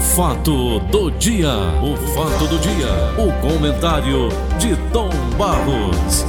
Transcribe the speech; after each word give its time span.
fato 0.00 0.80
do 0.90 1.10
dia, 1.12 1.48
o 1.82 1.96
fato 2.14 2.46
do 2.48 2.58
dia, 2.58 2.88
o 3.18 3.32
comentário 3.40 4.28
de 4.58 4.74
Tom 4.92 5.10
Barros. 5.38 6.24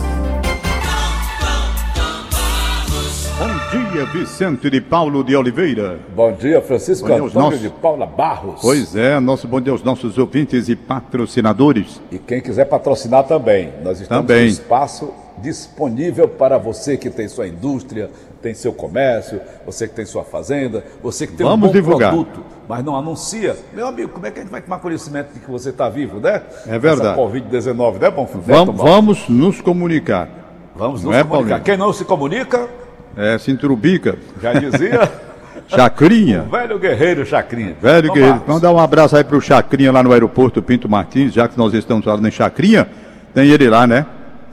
Bom 3.39 3.91
dia, 3.91 4.05
Vicente 4.07 4.69
de 4.69 4.81
Paulo 4.81 5.23
de 5.23 5.35
Oliveira. 5.35 5.99
Bom 6.15 6.31
dia, 6.33 6.61
Francisco 6.61 7.07
Bom 7.07 7.15
dia 7.15 7.23
Antônio 7.25 7.45
nossos- 7.51 7.61
de 7.61 7.69
Paula 7.69 8.05
Barros. 8.05 8.59
Pois 8.61 8.95
é, 8.95 9.19
nosso 9.19 9.47
bom 9.47 9.59
dia 9.61 9.71
aos 9.71 9.83
nossos 9.83 10.17
ouvintes 10.17 10.67
e 10.69 10.75
patrocinadores. 10.75 12.01
E 12.11 12.19
quem 12.19 12.41
quiser 12.41 12.65
patrocinar 12.65 13.23
também, 13.23 13.71
nós 13.83 13.99
estamos 14.01 14.27
Também. 14.27 14.43
com 14.45 14.51
espaço 14.51 15.09
disponível 15.41 16.27
para 16.27 16.57
você 16.59 16.97
que 16.97 17.09
tem 17.09 17.27
sua 17.27 17.47
indústria, 17.47 18.11
tem 18.41 18.53
seu 18.53 18.73
comércio, 18.73 19.39
você 19.65 19.87
que 19.87 19.93
tem 19.93 20.05
sua 20.05 20.23
fazenda, 20.23 20.83
você 21.01 21.27
que 21.27 21.33
tem 21.33 21.45
Vamos 21.45 21.65
um 21.69 21.71
bom 21.71 21.73
divulgar. 21.73 22.11
produto, 22.11 22.43
mas 22.67 22.83
não 22.83 22.95
anuncia. 22.95 23.55
Meu 23.73 23.87
amigo, 23.87 24.09
como 24.09 24.25
é 24.25 24.31
que 24.31 24.39
a 24.39 24.41
gente 24.43 24.51
vai 24.51 24.61
tomar 24.61 24.79
conhecimento 24.79 25.33
de 25.33 25.39
que 25.39 25.49
você 25.51 25.69
está 25.69 25.87
vivo, 25.89 26.19
né? 26.19 26.41
É 26.67 26.79
verdade. 26.79 27.09
Essa 27.09 27.15
Covid-19, 27.21 27.99
né, 27.99 28.09
bom? 28.09 28.27
Vamos, 28.45 28.75
vamos 28.77 29.29
nos 29.29 29.61
comunicar. 29.61 30.27
Vamos 30.75 31.03
Não 31.03 31.11
nos 31.11 31.19
é, 31.19 31.23
comunicar. 31.23 31.49
Paulinho? 31.49 31.63
Quem 31.65 31.77
não 31.77 31.93
se 31.93 32.03
comunica, 32.05 32.67
É, 33.15 33.37
Cinturubica, 33.37 34.17
já 34.41 34.53
dizia, 34.53 35.11
Chacrinha. 35.67 36.41
velho 36.43 36.79
guerreiro 36.79 37.25
Chacrinha. 37.25 37.75
Velho 37.81 38.07
Tom 38.07 38.13
guerreiro, 38.13 38.33
Barros. 38.35 38.47
vamos 38.47 38.61
dar 38.61 38.71
um 38.71 38.79
abraço 38.79 39.15
aí 39.15 39.23
pro 39.23 39.39
Chacrinha 39.41 39.91
lá 39.91 40.01
no 40.01 40.11
aeroporto 40.11 40.61
Pinto 40.61 40.87
Martins, 40.89 41.33
já 41.33 41.47
que 41.47 41.57
nós 41.57 41.73
estamos 41.73 42.03
falando 42.03 42.27
em 42.27 42.31
Chacrinha, 42.31 42.87
tem 43.33 43.49
ele 43.49 43.69
lá, 43.69 43.85
né? 43.85 44.05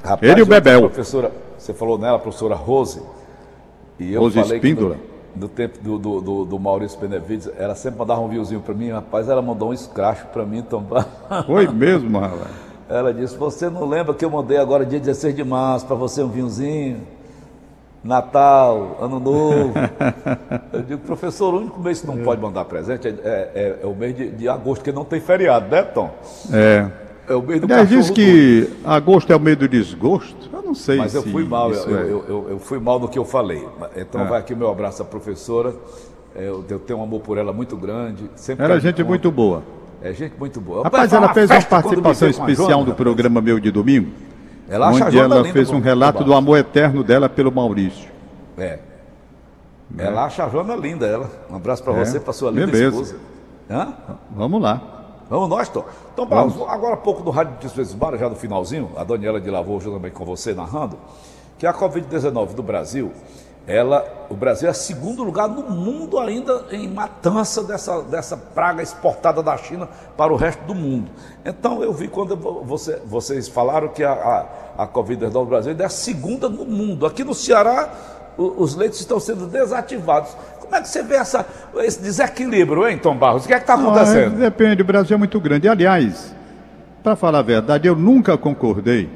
Rapaz, 0.04 0.30
ele 0.30 0.40
e 0.40 0.42
o 0.42 0.46
Bebel. 0.46 0.80
Professora, 0.82 1.30
você 1.56 1.72
falou 1.74 1.98
nela, 1.98 2.18
professora 2.18 2.54
Rose. 2.54 3.00
E 3.98 4.12
eu 4.12 4.30
falei 4.30 4.58
Espíndola. 4.58 4.96
no, 5.34 5.42
no 5.42 5.48
tempo 5.48 5.78
do, 5.82 5.98
do, 5.98 6.20
do, 6.20 6.44
do 6.44 6.58
Maurício 6.58 6.98
Benevides, 7.00 7.50
ela 7.58 7.74
sempre 7.74 7.98
mandava 7.98 8.20
um 8.20 8.28
viewzinho 8.28 8.60
pra 8.60 8.74
mim. 8.74 8.90
Rapaz, 8.90 9.28
ela 9.28 9.42
mandou 9.42 9.70
um 9.70 9.72
escracho 9.72 10.26
pra 10.26 10.44
mim 10.46 10.62
também. 10.62 11.04
Foi 11.46 11.66
mesmo, 11.68 12.18
rapaz. 12.18 12.50
Ela 12.88 13.12
disse: 13.12 13.36
Você 13.36 13.68
não 13.68 13.84
lembra 13.86 14.14
que 14.14 14.24
eu 14.24 14.30
mandei 14.30 14.56
agora 14.56 14.86
dia 14.86 14.98
16 15.00 15.34
de 15.34 15.44
março 15.44 15.86
pra 15.86 15.96
você 15.96 16.22
um 16.22 16.28
vinhozinho? 16.28 17.00
Natal, 18.02 18.96
Ano 19.00 19.18
Novo. 19.18 19.72
Eu 20.72 20.82
digo, 20.82 21.00
professor, 21.02 21.52
o 21.52 21.58
único 21.58 21.80
mês 21.80 22.00
que 22.00 22.06
não 22.06 22.18
pode 22.18 22.40
mandar 22.40 22.64
presente 22.64 23.08
é, 23.08 23.10
é- 23.22 23.78
é 23.82 23.86
o 23.86 23.94
mês 23.94 24.16
de, 24.16 24.30
de 24.30 24.48
agosto, 24.48 24.82
que 24.84 24.92
não 24.92 25.04
tem 25.04 25.20
feriado, 25.20 25.66
né, 25.68 25.82
Tom? 25.82 26.08
É. 26.52 26.88
É 27.28 27.34
o 27.34 27.42
mês 27.42 27.60
do 27.60 27.64
Aliás, 27.64 27.88
diz 27.88 28.10
que 28.10 28.68
agosto 28.84 29.32
é 29.32 29.36
o 29.36 29.40
mês 29.40 29.56
do 29.56 29.68
desgosto. 29.68 30.48
Eu 30.52 30.62
não 30.62 30.74
sei 30.74 30.96
Mas 30.98 31.14
eu 31.14 31.22
fui 31.22 31.44
mal, 31.44 31.72
eu, 31.72 31.98
é. 31.98 32.02
eu- 32.02 32.24
eu- 32.28 32.46
eu 32.50 32.58
fui 32.58 32.78
mal 32.78 32.98
no 32.98 33.08
que 33.08 33.18
eu 33.18 33.24
falei. 33.24 33.66
Então 33.96 34.22
É. 34.22 34.24
vai 34.24 34.40
aqui 34.40 34.54
o 34.54 34.56
meu 34.56 34.70
abraço 34.70 35.02
à 35.02 35.04
professora. 35.04 35.74
É, 36.34 36.46
Eu, 36.48 36.62
tenho 36.78 36.98
um 36.98 37.02
amor 37.02 37.20
por 37.20 37.36
ela 37.38 37.52
muito 37.52 37.76
grande. 37.76 38.30
Sempre 38.36 38.64
Era 38.64 38.74
ela 38.74 38.80
gente 38.80 39.02
muito 39.02 39.30
boa. 39.30 39.62
É 40.00 40.12
gente 40.12 40.34
muito 40.38 40.60
boa. 40.60 40.84
Rapaz, 40.84 41.12
ela 41.12 41.32
fez 41.34 41.50
uma 41.50 41.60
participação 41.62 42.28
especial 42.28 42.68
Joana, 42.68 42.84
do 42.84 42.94
programa 42.94 43.40
Meu 43.40 43.58
de 43.58 43.70
Domingo, 43.70 44.10
Ela 44.68 44.88
acha 44.90 45.04
a 45.04 45.06
onde 45.08 45.18
ela 45.18 45.44
fez 45.46 45.70
um 45.70 45.80
relato 45.80 46.22
do 46.22 46.32
amor 46.34 46.58
eterno 46.58 47.02
dela 47.02 47.28
pelo 47.28 47.50
Maurício. 47.50 48.08
É. 48.56 48.78
Ela 49.96 50.26
acha 50.26 50.44
a 50.44 50.48
Joana 50.48 50.76
linda, 50.76 51.06
ela. 51.06 51.28
Um 51.50 51.56
abraço 51.56 51.82
pra 51.82 51.94
É. 51.94 52.04
você, 52.04 52.20
pra 52.20 52.32
sua 52.32 52.50
linda 52.50 52.66
Beleza. 52.66 52.88
esposa. 52.88 53.16
Hã? 53.70 53.94
Vamos 54.36 54.60
lá. 54.62 54.97
Vamos 55.28 55.48
nós, 55.48 55.68
Tom. 55.68 55.84
Então, 56.12 56.24
Barros, 56.26 56.54
agora 56.68 56.94
há 56.94 56.96
pouco 56.96 57.22
do 57.22 57.30
Rádio 57.30 57.54
Notícias 57.54 57.92
Bar, 57.94 58.16
já 58.16 58.28
no 58.28 58.36
finalzinho, 58.36 58.90
a 58.96 59.04
Daniela 59.04 59.40
de 59.40 59.50
junto 59.50 59.92
também 59.92 60.10
com 60.10 60.24
você 60.24 60.54
narrando, 60.54 60.96
que 61.58 61.66
a 61.66 61.74
Covid-19 61.74 62.54
do 62.54 62.62
Brasil, 62.62 63.12
ela, 63.66 64.26
o 64.30 64.34
Brasil 64.34 64.68
é 64.70 64.72
segundo 64.72 65.22
lugar 65.22 65.46
no 65.46 65.62
mundo 65.68 66.18
ainda 66.18 66.64
em 66.70 66.88
matança 66.88 67.62
dessa, 67.62 68.00
dessa 68.02 68.36
praga 68.36 68.82
exportada 68.82 69.42
da 69.42 69.56
China 69.58 69.86
para 70.16 70.32
o 70.32 70.36
resto 70.36 70.62
do 70.64 70.74
mundo. 70.74 71.10
Então, 71.44 71.82
eu 71.82 71.92
vi 71.92 72.08
quando 72.08 72.34
vo- 72.34 72.62
você- 72.64 73.00
vocês 73.04 73.46
falaram 73.48 73.88
que 73.88 74.02
a, 74.02 74.12
a, 74.78 74.84
a 74.84 74.88
Covid-19 74.88 75.30
do 75.30 75.44
Brasil 75.44 75.70
ainda 75.72 75.82
é 75.82 75.86
a 75.86 75.90
segunda 75.90 76.48
no 76.48 76.64
mundo. 76.64 77.04
Aqui 77.04 77.22
no 77.22 77.34
Ceará, 77.34 77.92
os 78.38 78.74
leitos 78.76 79.00
estão 79.00 79.20
sendo 79.20 79.46
desativados. 79.46 80.30
Como 80.68 80.76
é 80.76 80.82
que 80.82 80.88
você 80.88 81.02
vê 81.02 81.14
essa, 81.16 81.46
esse 81.78 82.02
desequilíbrio, 82.02 82.86
hein, 82.86 82.98
Tom 82.98 83.16
Barros? 83.16 83.44
O 83.44 83.48
que 83.48 83.54
é 83.54 83.56
que 83.56 83.62
está 83.62 83.72
Ah, 83.72 83.80
acontecendo? 83.80 84.36
depende, 84.38 84.82
o 84.82 84.84
Brasil 84.84 85.14
é 85.14 85.18
muito 85.18 85.40
grande. 85.40 85.66
Aliás, 85.66 86.34
para 87.02 87.16
falar 87.16 87.38
a 87.38 87.42
verdade, 87.42 87.88
eu 87.88 87.96
nunca 87.96 88.36
concordei 88.36 89.08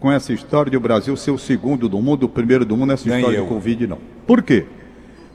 com 0.00 0.10
essa 0.10 0.32
história 0.32 0.68
de 0.68 0.76
o 0.76 0.80
Brasil 0.80 1.16
ser 1.16 1.30
o 1.30 1.38
segundo 1.38 1.88
do 1.88 2.02
mundo, 2.02 2.24
o 2.24 2.28
primeiro 2.28 2.64
do 2.64 2.76
mundo 2.76 2.88
nessa 2.88 3.08
Nem 3.08 3.18
história 3.18 3.38
eu. 3.38 3.44
de 3.44 3.48
Covid, 3.48 3.86
não. 3.86 3.98
Por 4.26 4.42
quê? 4.42 4.66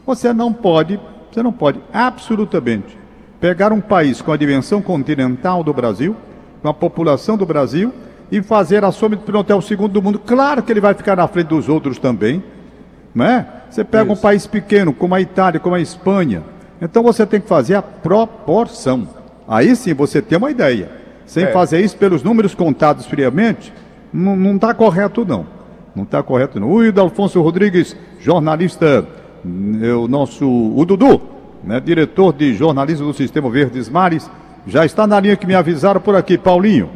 Você 0.05 0.33
não 0.33 0.51
pode, 0.51 0.99
você 1.31 1.41
não 1.41 1.53
pode 1.53 1.79
absolutamente 1.93 2.97
pegar 3.39 3.71
um 3.71 3.79
país 3.79 4.21
com 4.21 4.33
a 4.33 4.37
dimensão 4.37 4.81
continental 4.81 5.63
do 5.63 5.73
Brasil, 5.73 6.13
com 6.61 6.67
a 6.67 6.73
população 6.73 7.37
do 7.37 7.45
Brasil, 7.45 7.93
e 8.29 8.41
fazer 8.43 8.83
a 8.83 8.91
soma 8.91 9.15
de 9.15 9.23
pronto, 9.23 9.49
é 9.49 9.55
o 9.55 9.61
segundo 9.61 9.93
do 9.93 10.01
mundo. 10.01 10.19
Claro 10.19 10.61
que 10.61 10.71
ele 10.73 10.81
vai 10.81 10.93
ficar 10.93 11.15
na 11.15 11.27
frente 11.27 11.47
dos 11.47 11.69
outros 11.69 11.97
também, 11.97 12.43
não 13.15 13.25
é? 13.25 13.45
Você 13.71 13.83
pega 13.85 14.09
um 14.09 14.13
Isso. 14.13 14.21
país 14.21 14.45
pequeno, 14.45 14.93
como 14.93 15.15
a 15.15 15.21
Itália, 15.21 15.59
como 15.59 15.75
a 15.75 15.79
Espanha. 15.79 16.43
Então 16.81 17.01
você 17.01 17.25
tem 17.25 17.39
que 17.39 17.47
fazer 17.47 17.75
a 17.75 17.81
proporção. 17.81 19.07
Aí 19.47 19.75
sim 19.75 19.93
você 19.93 20.21
tem 20.21 20.37
uma 20.37 20.51
ideia. 20.51 20.89
Sem 21.25 21.45
É. 21.45 21.51
fazer 21.51 21.79
isso 21.79 21.95
pelos 21.95 22.21
números 22.21 22.53
contados 22.53 23.05
friamente, 23.05 23.73
não 24.13 24.55
está 24.55 24.73
correto 24.73 25.23
não. 25.25 25.45
Não 25.95 26.03
está 26.03 26.21
correto 26.21 26.59
não. 26.59 26.69
O 26.69 26.83
Hildo 26.83 26.99
Alfonso 26.99 27.41
Rodrigues, 27.41 27.95
jornalista, 28.19 29.05
é 29.81 29.93
o 29.93 30.07
nosso, 30.07 30.45
o 30.45 30.85
Dudu, 30.85 31.21
né, 31.63 31.79
diretor 31.79 32.33
de 32.33 32.53
jornalismo 32.53 33.07
do 33.07 33.13
Sistema 33.13 33.49
Verdes 33.49 33.87
Mares, 33.89 34.29
já 34.67 34.85
está 34.85 35.07
na 35.07 35.19
linha 35.19 35.35
que 35.37 35.47
me 35.47 35.55
avisaram 35.55 36.01
por 36.01 36.15
aqui, 36.15 36.37
Paulinho. 36.37 36.89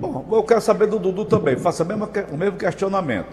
Bom, 0.00 0.24
eu 0.32 0.42
quero 0.44 0.60
saber 0.60 0.86
do 0.86 0.98
Dudu 0.98 1.24
também, 1.24 1.56
faça 1.56 1.82
o 1.82 2.36
mesmo 2.36 2.56
questionamento. 2.56 3.26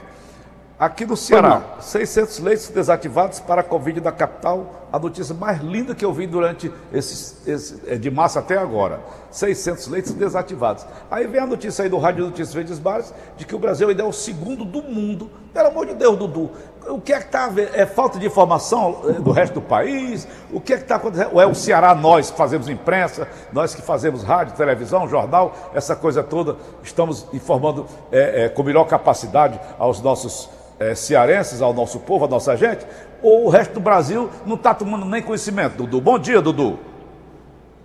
Aqui 0.79 1.05
no 1.05 1.15
Ceará, 1.15 1.77
600 1.79 2.39
leitos 2.39 2.69
desativados 2.69 3.39
para 3.39 3.61
a 3.61 3.63
Covid 3.63 4.01
da 4.01 4.11
capital, 4.11 4.87
a 4.91 4.97
notícia 4.97 5.33
mais 5.35 5.61
linda 5.61 5.93
que 5.93 6.03
eu 6.03 6.11
vi 6.11 6.25
durante 6.25 6.71
esses, 6.91 7.47
esse, 7.47 7.79
é, 7.87 7.95
de 7.95 8.09
março 8.09 8.39
até 8.39 8.57
agora. 8.57 8.99
600 9.29 9.87
leitos 9.87 10.13
desativados. 10.13 10.85
Aí 11.11 11.27
vem 11.27 11.39
a 11.39 11.45
notícia 11.45 11.83
aí 11.83 11.89
do 11.89 11.99
Rádio 11.99 12.25
Notícias 12.25 12.53
Verdes 12.53 12.79
Mares 12.79 13.13
de 13.37 13.45
que 13.45 13.55
o 13.55 13.59
Brasil 13.59 13.87
ainda 13.87 14.01
é 14.01 14.05
o 14.05 14.11
segundo 14.11 14.65
do 14.65 14.81
mundo. 14.81 15.29
Pelo 15.53 15.67
amor 15.67 15.85
de 15.85 15.93
Deus, 15.93 16.17
Dudu, 16.17 16.49
o 16.89 16.99
que 16.99 17.13
é 17.13 17.19
que 17.19 17.25
está 17.25 17.45
a? 17.45 17.61
É 17.73 17.85
falta 17.85 18.19
de 18.19 18.25
informação 18.25 19.01
eh, 19.07 19.13
do 19.13 19.31
resto 19.31 19.55
do 19.55 19.61
país? 19.61 20.27
O 20.51 20.59
que 20.59 20.73
é 20.73 20.77
que 20.77 20.83
está 20.83 20.95
acontecendo? 20.95 21.29
Ou 21.33 21.41
é 21.41 21.45
o 21.45 21.55
Ceará, 21.55 21.95
nós 21.95 22.29
que 22.29 22.37
fazemos 22.37 22.69
imprensa, 22.69 23.27
nós 23.51 23.73
que 23.73 23.81
fazemos 23.81 24.23
rádio, 24.23 24.55
televisão, 24.55 25.07
jornal, 25.07 25.55
essa 25.73 25.95
coisa 25.95 26.21
toda, 26.23 26.57
estamos 26.83 27.27
informando 27.33 27.85
eh, 28.11 28.45
eh, 28.45 28.49
com 28.49 28.63
melhor 28.63 28.85
capacidade 28.85 29.59
aos 29.79 30.01
nossos 30.01 30.49
eh, 30.79 30.95
cearenses, 30.95 31.61
ao 31.61 31.73
nosso 31.73 31.99
povo, 31.99 32.25
à 32.25 32.27
nossa 32.27 32.55
gente? 32.57 32.85
Ou 33.21 33.45
o 33.45 33.49
resto 33.49 33.75
do 33.75 33.79
Brasil 33.79 34.29
não 34.45 34.55
está 34.55 34.73
tomando 34.73 35.05
nem 35.05 35.21
conhecimento, 35.21 35.77
Dudu? 35.77 36.01
Bom 36.01 36.19
dia, 36.19 36.41
Dudu. 36.41 36.77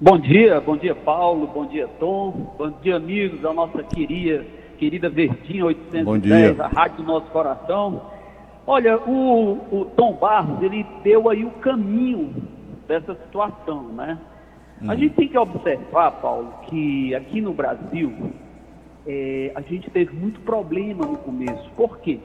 Bom 0.00 0.16
dia, 0.16 0.60
bom 0.60 0.76
dia 0.76 0.94
Paulo, 0.94 1.48
bom 1.48 1.66
dia 1.66 1.88
Tom, 1.98 2.54
bom 2.56 2.70
dia 2.80 2.94
amigos 2.94 3.40
da 3.40 3.52
nossa 3.52 3.82
querida, 3.82 4.46
querida 4.78 5.08
Verdinha 5.08 5.66
810, 5.66 6.04
Bom 6.04 6.18
dia. 6.18 6.54
a 6.64 6.68
rádio 6.68 6.98
do 6.98 7.02
nosso 7.02 7.26
coração. 7.32 8.17
Olha, 8.70 8.98
o, 8.98 9.52
o 9.72 9.84
Tom 9.96 10.12
Barros, 10.16 10.62
ele 10.62 10.84
deu 11.02 11.30
aí 11.30 11.42
o 11.42 11.50
caminho 11.52 12.34
dessa 12.86 13.14
situação, 13.14 13.84
né? 13.84 14.18
A 14.86 14.94
gente 14.94 15.14
tem 15.14 15.26
que 15.26 15.38
observar, 15.38 16.10
Paulo, 16.20 16.52
que 16.64 17.14
aqui 17.14 17.40
no 17.40 17.54
Brasil 17.54 18.12
eh, 19.06 19.50
a 19.54 19.62
gente 19.62 19.90
teve 19.90 20.14
muito 20.14 20.38
problema 20.40 21.06
no 21.06 21.16
começo. 21.16 21.70
Por 21.78 21.96
quê? 22.00 22.20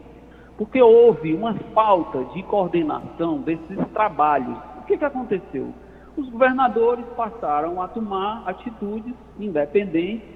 Porque 0.57 0.81
houve 0.81 1.33
uma 1.33 1.53
falta 1.73 2.25
de 2.33 2.43
coordenação 2.43 3.37
desses 3.37 3.77
trabalhos. 3.93 4.57
O 4.79 4.85
que, 4.85 4.97
que 4.97 5.05
aconteceu? 5.05 5.73
Os 6.17 6.27
governadores 6.27 7.05
passaram 7.15 7.81
a 7.81 7.87
tomar 7.87 8.43
atitudes 8.45 9.13
independentes, 9.39 10.27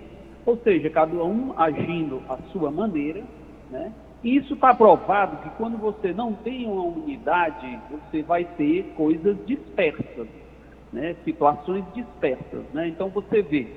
ou 0.45 0.55
seja, 0.59 0.89
cada 0.89 1.21
um 1.21 1.53
agindo 1.57 2.21
à 2.29 2.37
sua 2.53 2.71
maneira, 2.71 3.21
né? 3.69 3.91
E 4.23 4.35
isso 4.37 4.55
está 4.55 4.73
provado 4.73 5.37
que 5.37 5.49
quando 5.57 5.77
você 5.77 6.11
não 6.11 6.33
tem 6.33 6.65
uma 6.65 6.83
unidade, 6.83 7.79
você 7.91 8.23
vai 8.23 8.43
ter 8.43 8.93
coisas 8.95 9.37
dispersas, 9.45 10.27
né? 10.91 11.15
situações 11.23 11.85
dispersas. 11.93 12.63
Né? 12.73 12.87
Então 12.87 13.09
você 13.09 13.41
vê 13.41 13.67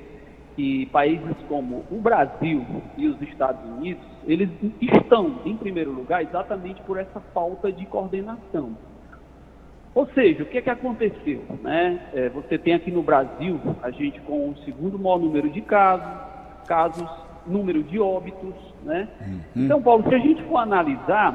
que 0.57 0.87
países 0.87 1.37
como 1.49 1.85
o 1.91 2.01
Brasil 2.01 2.65
e 2.97 3.07
os 3.07 3.21
Estados 3.23 3.63
Unidos, 3.71 4.03
eles 4.27 4.49
estão 4.81 5.41
em 5.45 5.57
primeiro 5.57 5.93
lugar 5.93 6.23
exatamente 6.23 6.81
por 6.83 6.99
essa 6.99 7.21
falta 7.33 7.71
de 7.71 7.85
coordenação. 7.87 8.77
Ou 9.95 10.07
seja, 10.09 10.43
o 10.43 10.47
que 10.47 10.59
é 10.59 10.63
que 10.63 10.71
aconteceu? 10.71 11.43
Né? 11.63 12.01
É, 12.15 12.29
você 12.29 12.57
tem 12.57 12.75
aqui 12.75 12.91
no 12.91 13.03
Brasil, 13.03 13.61
a 13.83 13.91
gente 13.91 14.21
com 14.21 14.51
o 14.51 14.57
segundo 14.65 14.99
maior 14.99 15.19
número 15.19 15.51
de 15.51 15.61
casos, 15.61 16.07
casos, 16.67 17.11
número 17.47 17.83
de 17.83 17.99
óbitos, 17.99 18.55
né? 18.85 19.09
Então, 19.55 19.83
Paulo, 19.83 20.09
se 20.09 20.15
a 20.15 20.19
gente 20.19 20.43
for 20.45 20.59
analisar 20.59 21.35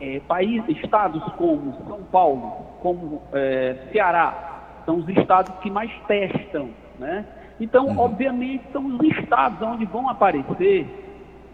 é, 0.00 0.20
países, 0.20 0.68
estados 0.82 1.22
como 1.34 1.74
São 1.86 2.02
Paulo, 2.04 2.66
como 2.80 3.22
é, 3.32 3.76
Ceará, 3.92 4.80
são 4.84 4.96
os 4.96 5.08
estados 5.08 5.52
que 5.60 5.70
mais 5.70 5.90
testam, 6.06 6.70
né? 6.98 7.24
Então, 7.60 7.86
uhum. 7.86 7.98
obviamente, 7.98 8.64
são 8.72 8.84
os 8.86 9.00
estados 9.18 9.62
onde 9.62 9.84
vão 9.84 10.08
aparecer 10.08 10.86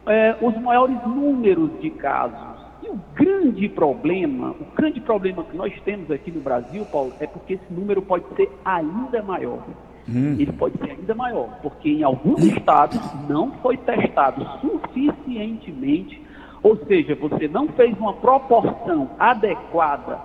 é, 0.06 0.36
os 0.40 0.56
maiores 0.58 0.96
números 1.06 1.78
de 1.80 1.90
casos. 1.90 2.58
E 2.82 2.88
o 2.88 2.98
grande 3.14 3.68
problema, 3.68 4.52
o 4.52 4.64
grande 4.74 5.00
problema 5.00 5.44
que 5.44 5.56
nós 5.56 5.72
temos 5.82 6.10
aqui 6.10 6.30
no 6.30 6.40
Brasil, 6.40 6.86
Paulo, 6.86 7.12
é 7.20 7.26
porque 7.26 7.54
esse 7.54 7.72
número 7.72 8.00
pode 8.00 8.24
ser 8.34 8.50
ainda 8.64 9.22
maior. 9.22 9.62
Hum. 10.08 10.36
Ele 10.38 10.52
pode 10.52 10.78
ser 10.78 10.90
ainda 10.90 11.14
maior, 11.14 11.58
porque 11.60 11.90
em 11.90 12.02
alguns 12.02 12.42
estados 12.44 13.00
não 13.28 13.52
foi 13.60 13.76
testado 13.76 14.44
suficientemente, 14.60 16.22
ou 16.62 16.76
seja, 16.86 17.14
você 17.14 17.46
não 17.46 17.68
fez 17.68 17.96
uma 17.98 18.14
proporção 18.14 19.10
adequada 19.18 20.18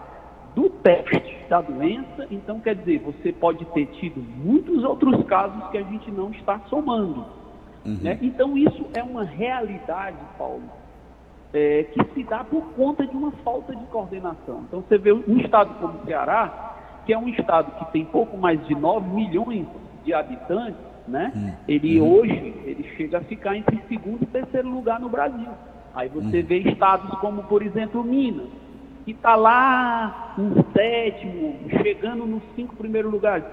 do 0.55 0.69
teste 0.69 1.37
da 1.49 1.61
doença, 1.61 2.27
então 2.31 2.59
quer 2.59 2.75
dizer, 2.75 2.99
você 2.99 3.31
pode 3.31 3.65
ter 3.65 3.87
tido 3.99 4.21
muitos 4.21 4.83
outros 4.83 5.23
casos 5.25 5.67
que 5.69 5.77
a 5.77 5.83
gente 5.83 6.09
não 6.11 6.31
está 6.31 6.59
somando. 6.69 7.25
Uhum. 7.85 7.97
Né? 8.01 8.17
Então 8.21 8.57
isso 8.57 8.85
é 8.93 9.03
uma 9.03 9.23
realidade, 9.23 10.17
Paulo, 10.37 10.63
é, 11.53 11.83
que 11.83 12.03
se 12.13 12.23
dá 12.23 12.43
por 12.43 12.63
conta 12.75 13.05
de 13.05 13.15
uma 13.15 13.31
falta 13.43 13.75
de 13.75 13.83
coordenação. 13.85 14.63
Então 14.67 14.81
você 14.81 14.97
vê 14.97 15.11
um 15.11 15.37
estado 15.39 15.73
como 15.79 15.99
o 15.99 16.05
Ceará, 16.05 16.77
que 17.05 17.13
é 17.13 17.17
um 17.17 17.27
estado 17.27 17.71
que 17.77 17.91
tem 17.91 18.05
pouco 18.05 18.37
mais 18.37 18.65
de 18.67 18.75
9 18.75 19.09
milhões 19.09 19.65
de 20.03 20.13
habitantes, 20.13 20.79
né? 21.07 21.31
Hum. 21.35 21.51
Ele 21.67 22.01
hum. 22.01 22.11
hoje 22.11 22.53
ele 22.65 22.83
chega 22.95 23.19
a 23.19 23.21
ficar 23.21 23.55
entre 23.55 23.79
segundo 23.87 24.23
e 24.23 24.25
terceiro 24.25 24.69
lugar 24.69 24.99
no 24.99 25.09
Brasil. 25.09 25.49
Aí 25.93 26.09
você 26.09 26.39
hum. 26.39 26.45
vê 26.45 26.57
estados 26.59 27.09
como, 27.19 27.43
por 27.43 27.61
exemplo, 27.61 28.03
Minas, 28.03 28.47
que 29.05 29.11
está 29.11 29.35
lá 29.35 30.33
em 30.37 30.53
sétimo, 30.73 31.55
chegando 31.81 32.25
nos 32.25 32.41
cinco 32.55 32.75
primeiros 32.75 33.11
lugares. 33.11 33.45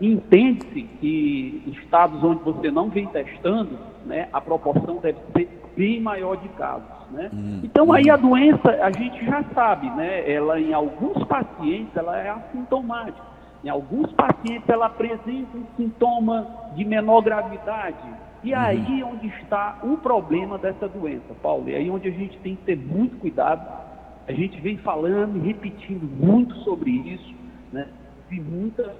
Entende-se 0.00 0.82
que 1.00 1.62
estados 1.82 2.22
onde 2.22 2.42
você 2.42 2.70
não 2.70 2.90
vem 2.90 3.06
testando, 3.06 3.78
né, 4.04 4.28
a 4.32 4.40
proporção 4.40 4.98
deve 4.98 5.18
ser 5.32 5.48
bem 5.76 6.00
maior 6.00 6.36
de 6.36 6.48
casos. 6.50 6.95
Né? 7.10 7.30
Hum, 7.32 7.60
então 7.62 7.92
aí 7.92 8.10
a 8.10 8.16
doença, 8.16 8.68
a 8.82 8.90
gente 8.90 9.24
já 9.24 9.44
sabe, 9.54 9.88
né? 9.90 10.30
Ela 10.30 10.60
em 10.60 10.72
alguns 10.72 11.22
pacientes 11.24 11.96
ela 11.96 12.16
é 12.18 12.30
assintomática. 12.30 13.36
Em 13.64 13.68
alguns 13.68 14.12
pacientes 14.12 14.68
ela 14.68 14.86
apresenta 14.86 15.56
um 15.56 15.66
sintoma 15.76 16.46
de 16.74 16.84
menor 16.84 17.22
gravidade. 17.22 17.96
E 18.42 18.52
uhum. 18.52 18.58
aí 18.58 19.02
onde 19.04 19.28
está 19.40 19.78
o 19.82 19.96
problema 19.98 20.58
dessa 20.58 20.88
doença, 20.88 21.34
Paulo. 21.42 21.68
E 21.68 21.74
aí 21.74 21.90
onde 21.90 22.08
a 22.08 22.12
gente 22.12 22.38
tem 22.38 22.56
que 22.56 22.62
ter 22.62 22.76
muito 22.76 23.16
cuidado. 23.18 23.86
A 24.26 24.32
gente 24.32 24.60
vem 24.60 24.76
falando 24.78 25.36
e 25.36 25.46
repetindo 25.46 26.02
muito 26.02 26.54
sobre 26.56 26.90
isso, 26.90 27.34
né? 27.72 27.88
Vi 28.28 28.40
muita. 28.40 28.94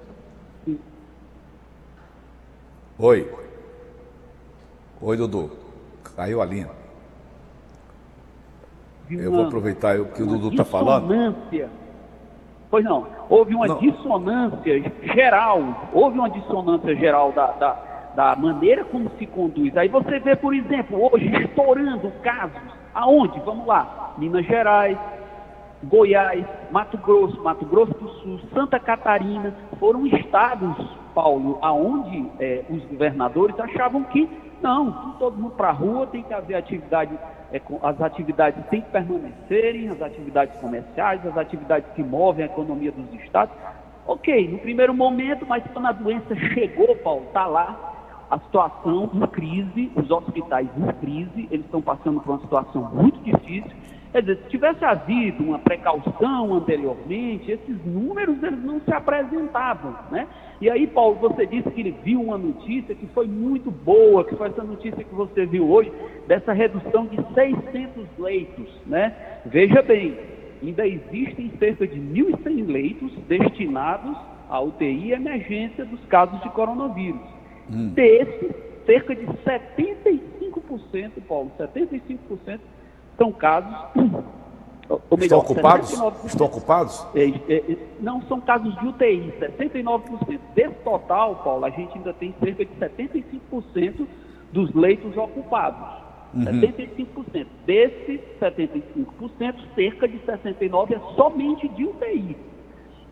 Oi. 2.97 3.33
Oi, 5.01 5.17
Dudu. 5.17 5.51
Caiu 6.15 6.41
a 6.41 6.45
linha 6.45 6.76
eu 9.09 9.31
vou 9.31 9.45
aproveitar 9.45 9.99
o 9.99 10.05
que 10.05 10.21
o 10.21 10.25
Dudu 10.25 10.49
está 10.49 10.65
falando. 10.65 11.07
Pois 12.69 12.83
não, 12.83 13.07
houve 13.29 13.55
uma 13.55 13.67
não. 13.67 13.79
dissonância 13.79 14.93
geral, 15.13 15.89
houve 15.93 16.19
uma 16.19 16.29
dissonância 16.29 16.95
geral 16.95 17.31
da, 17.31 17.47
da, 17.51 17.73
da, 18.13 18.35
maneira 18.35 18.83
como 18.83 19.09
se 19.17 19.25
conduz. 19.25 19.75
Aí 19.77 19.87
você 19.87 20.19
vê, 20.19 20.35
por 20.35 20.53
exemplo, 20.53 21.09
hoje 21.11 21.31
estourando 21.43 22.11
casos, 22.21 22.61
aonde? 22.93 23.39
Vamos 23.45 23.65
lá, 23.65 24.13
Minas 24.17 24.45
Gerais, 24.45 24.97
Goiás, 25.83 26.45
Mato 26.69 26.97
Grosso, 26.97 27.41
Mato 27.41 27.65
Grosso 27.65 27.93
do 27.93 28.09
Sul, 28.09 28.39
Santa 28.53 28.79
Catarina, 28.79 29.55
foram 29.79 30.05
estados, 30.05 30.75
Paulo, 31.17 31.57
aonde 31.63 32.29
é, 32.39 32.63
os 32.69 32.85
governadores 32.85 33.59
achavam 33.59 34.03
que 34.03 34.29
não, 34.61 35.15
todo 35.17 35.35
mundo 35.35 35.55
para 35.55 35.69
a 35.69 35.71
rua, 35.71 36.05
tem 36.05 36.21
que 36.21 36.31
haver 36.31 36.53
atividade 36.53 37.17
é, 37.51 37.59
as 37.81 37.99
atividades 37.99 38.63
têm 38.67 38.81
que 38.81 38.91
permanecerem, 38.91 39.89
as 39.89 39.99
atividades 39.99 40.55
comerciais, 40.59 41.25
as 41.25 41.35
atividades 41.35 41.89
que 41.95 42.03
movem 42.03 42.43
a 42.43 42.45
economia 42.45 42.91
dos 42.91 43.11
estados. 43.23 43.55
Ok, 44.05 44.47
no 44.47 44.59
primeiro 44.59 44.93
momento, 44.93 45.43
mas 45.47 45.63
quando 45.73 45.87
a 45.87 45.91
doença 45.91 46.35
chegou, 46.53 46.95
Paulo, 46.97 47.23
está 47.23 47.47
lá, 47.47 48.27
a 48.29 48.37
situação 48.37 49.09
em 49.11 49.25
crise, 49.27 49.91
os 49.95 50.11
hospitais 50.11 50.67
em 50.77 50.85
crise, 50.99 51.47
eles 51.49 51.65
estão 51.65 51.81
passando 51.81 52.21
por 52.21 52.29
uma 52.29 52.41
situação 52.41 52.91
muito 52.93 53.19
difícil. 53.21 53.71
Quer 54.11 54.21
dizer, 54.21 54.37
se 54.43 54.49
tivesse 54.49 54.83
havido 54.85 55.43
uma 55.43 55.59
precaução 55.59 56.53
anteriormente, 56.53 57.51
esses 57.51 57.85
números 57.85 58.41
eles 58.41 58.63
não 58.63 58.79
se 58.79 58.93
apresentavam, 58.93 59.95
né? 60.09 60.27
E 60.61 60.69
aí, 60.69 60.87
Paulo, 60.87 61.15
você 61.15 61.45
disse 61.45 61.69
que 61.69 61.81
ele 61.81 61.95
viu 62.03 62.21
uma 62.21 62.37
notícia 62.37 62.95
que 62.95 63.05
foi 63.07 63.27
muito 63.27 63.69
boa, 63.69 64.23
que 64.23 64.35
foi 64.35 64.47
essa 64.47 64.63
notícia 64.63 65.03
que 65.03 65.13
você 65.13 65.45
viu 65.45 65.69
hoje, 65.69 65.91
dessa 66.25 66.53
redução 66.53 67.05
de 67.05 67.17
600 67.33 68.07
leitos, 68.17 68.67
né? 68.85 69.13
Veja 69.45 69.81
bem, 69.81 70.17
ainda 70.63 70.87
existem 70.87 71.51
cerca 71.59 71.85
de 71.85 71.99
1.100 71.99 72.65
leitos 72.65 73.11
destinados 73.27 74.15
à 74.49 74.59
UTI 74.61 75.09
e 75.09 75.11
emergência 75.11 75.85
dos 75.85 76.03
casos 76.05 76.41
de 76.41 76.49
coronavírus. 76.49 77.21
Hum. 77.71 77.89
Desses, 77.89 78.55
cerca 78.85 79.13
de 79.13 79.25
75%, 79.25 81.21
Paulo, 81.27 81.51
75% 81.59 82.59
são 83.17 83.31
casos. 83.31 83.75
Ou 84.89 85.17
melhor, 85.17 85.23
Estão 85.23 85.39
ocupados? 85.39 85.91
Estão 86.25 86.47
ocupados? 86.47 87.07
É, 87.13 87.23
é, 87.53 87.71
é, 87.71 87.77
não 87.99 88.21
são 88.23 88.39
casos 88.39 88.73
de 88.79 88.87
UTI. 88.87 89.33
69% 89.39 90.39
desse 90.55 90.75
total, 90.83 91.35
Paulo, 91.43 91.65
a 91.65 91.69
gente 91.69 91.97
ainda 91.97 92.13
tem 92.13 92.33
cerca 92.39 92.63
de 92.63 92.71
75% 92.75 94.07
dos 94.53 94.73
leitos 94.73 95.17
ocupados. 95.17 96.07
Uhum. 96.33 96.43
75%. 96.43 97.47
Desses 97.65 98.21
75%, 98.39 99.55
cerca 99.75 100.07
de 100.07 100.19
69% 100.19 100.91
é 100.91 101.15
somente 101.15 101.67
de 101.69 101.85
UTI. 101.85 102.37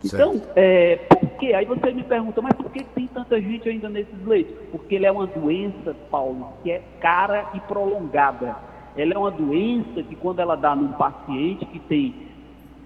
Então, 0.04 0.40
é, 0.54 0.96
por 0.96 1.30
quê? 1.38 1.52
Aí 1.52 1.64
você 1.64 1.90
me 1.90 2.04
pergunta, 2.04 2.40
mas 2.40 2.52
por 2.52 2.70
que 2.70 2.84
tem 2.84 3.06
tanta 3.08 3.40
gente 3.40 3.68
ainda 3.68 3.88
nesses 3.88 4.24
leitos? 4.26 4.54
Porque 4.70 4.94
ele 4.94 5.06
é 5.06 5.12
uma 5.12 5.26
doença, 5.26 5.94
Paulo, 6.10 6.52
que 6.62 6.70
é 6.70 6.82
cara 7.00 7.50
e 7.54 7.60
prolongada. 7.60 8.56
Ela 8.96 9.14
é 9.14 9.18
uma 9.18 9.30
doença 9.30 10.02
que 10.02 10.16
quando 10.16 10.40
ela 10.40 10.56
dá 10.56 10.74
num 10.74 10.92
paciente 10.92 11.64
que 11.66 11.78
tem 11.80 12.14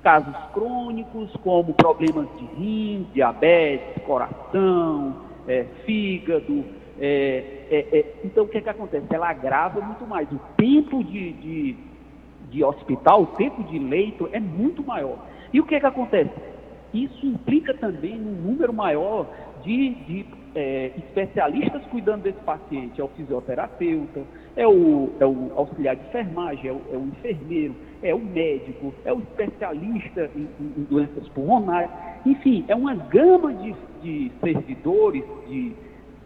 casos 0.03 0.35
crônicos, 0.53 1.31
como 1.43 1.75
problemas 1.75 2.27
de 2.39 2.45
rim, 2.57 3.07
diabetes, 3.13 4.03
coração, 4.05 5.17
é, 5.47 5.65
fígado, 5.85 6.65
é, 6.99 7.67
é, 7.71 7.99
é, 7.99 8.15
então 8.25 8.45
o 8.45 8.49
que, 8.49 8.59
é 8.59 8.61
que 8.61 8.69
acontece? 8.69 9.07
Ela 9.11 9.31
agrava 9.31 9.81
muito 9.81 10.07
mais. 10.07 10.31
O 10.31 10.39
tempo 10.57 11.03
de, 11.05 11.33
de, 11.33 11.77
de 12.51 12.65
hospital, 12.65 13.23
o 13.23 13.27
tempo 13.27 13.63
de 13.65 13.79
leito 13.79 14.29
é 14.33 14.41
muito 14.41 14.83
maior. 14.83 15.19
E 15.53 15.61
o 15.61 15.65
que, 15.65 15.75
é 15.75 15.81
que 15.81 15.87
acontece? 15.87 16.31
Isso 16.93 17.25
implica 17.25 17.73
também 17.75 18.15
um 18.15 18.51
número 18.51 18.73
maior 18.73 19.27
de, 19.63 19.91
de 20.07 20.27
é, 20.55 20.93
especialistas 20.97 21.85
cuidando 21.87 22.23
desse 22.23 22.41
paciente. 22.41 23.01
É 23.01 23.05
o 23.05 23.09
fisioterapeuta, 23.09 24.23
é 24.57 24.67
o, 24.67 25.11
é 25.21 25.27
o 25.27 25.53
auxiliar 25.57 25.97
de 25.97 26.07
enfermagem, 26.07 26.69
é 26.69 26.73
o, 26.73 26.81
é 26.93 26.97
o 26.97 27.05
enfermeiro, 27.07 27.75
é 28.03 28.15
o 28.15 28.21
médico, 28.21 28.93
é 29.05 29.13
o 29.13 29.19
especialista 29.21 30.31
em, 30.35 30.49
em 30.61 30.83
doenças 30.85 31.29
pulmonares. 31.29 31.91
Enfim, 32.27 32.65
é 32.69 32.75
uma 32.75 32.95
gama 32.95 33.53
de, 33.55 33.75
de 34.03 34.33
servidores, 34.41 35.25
de, 35.49 35.73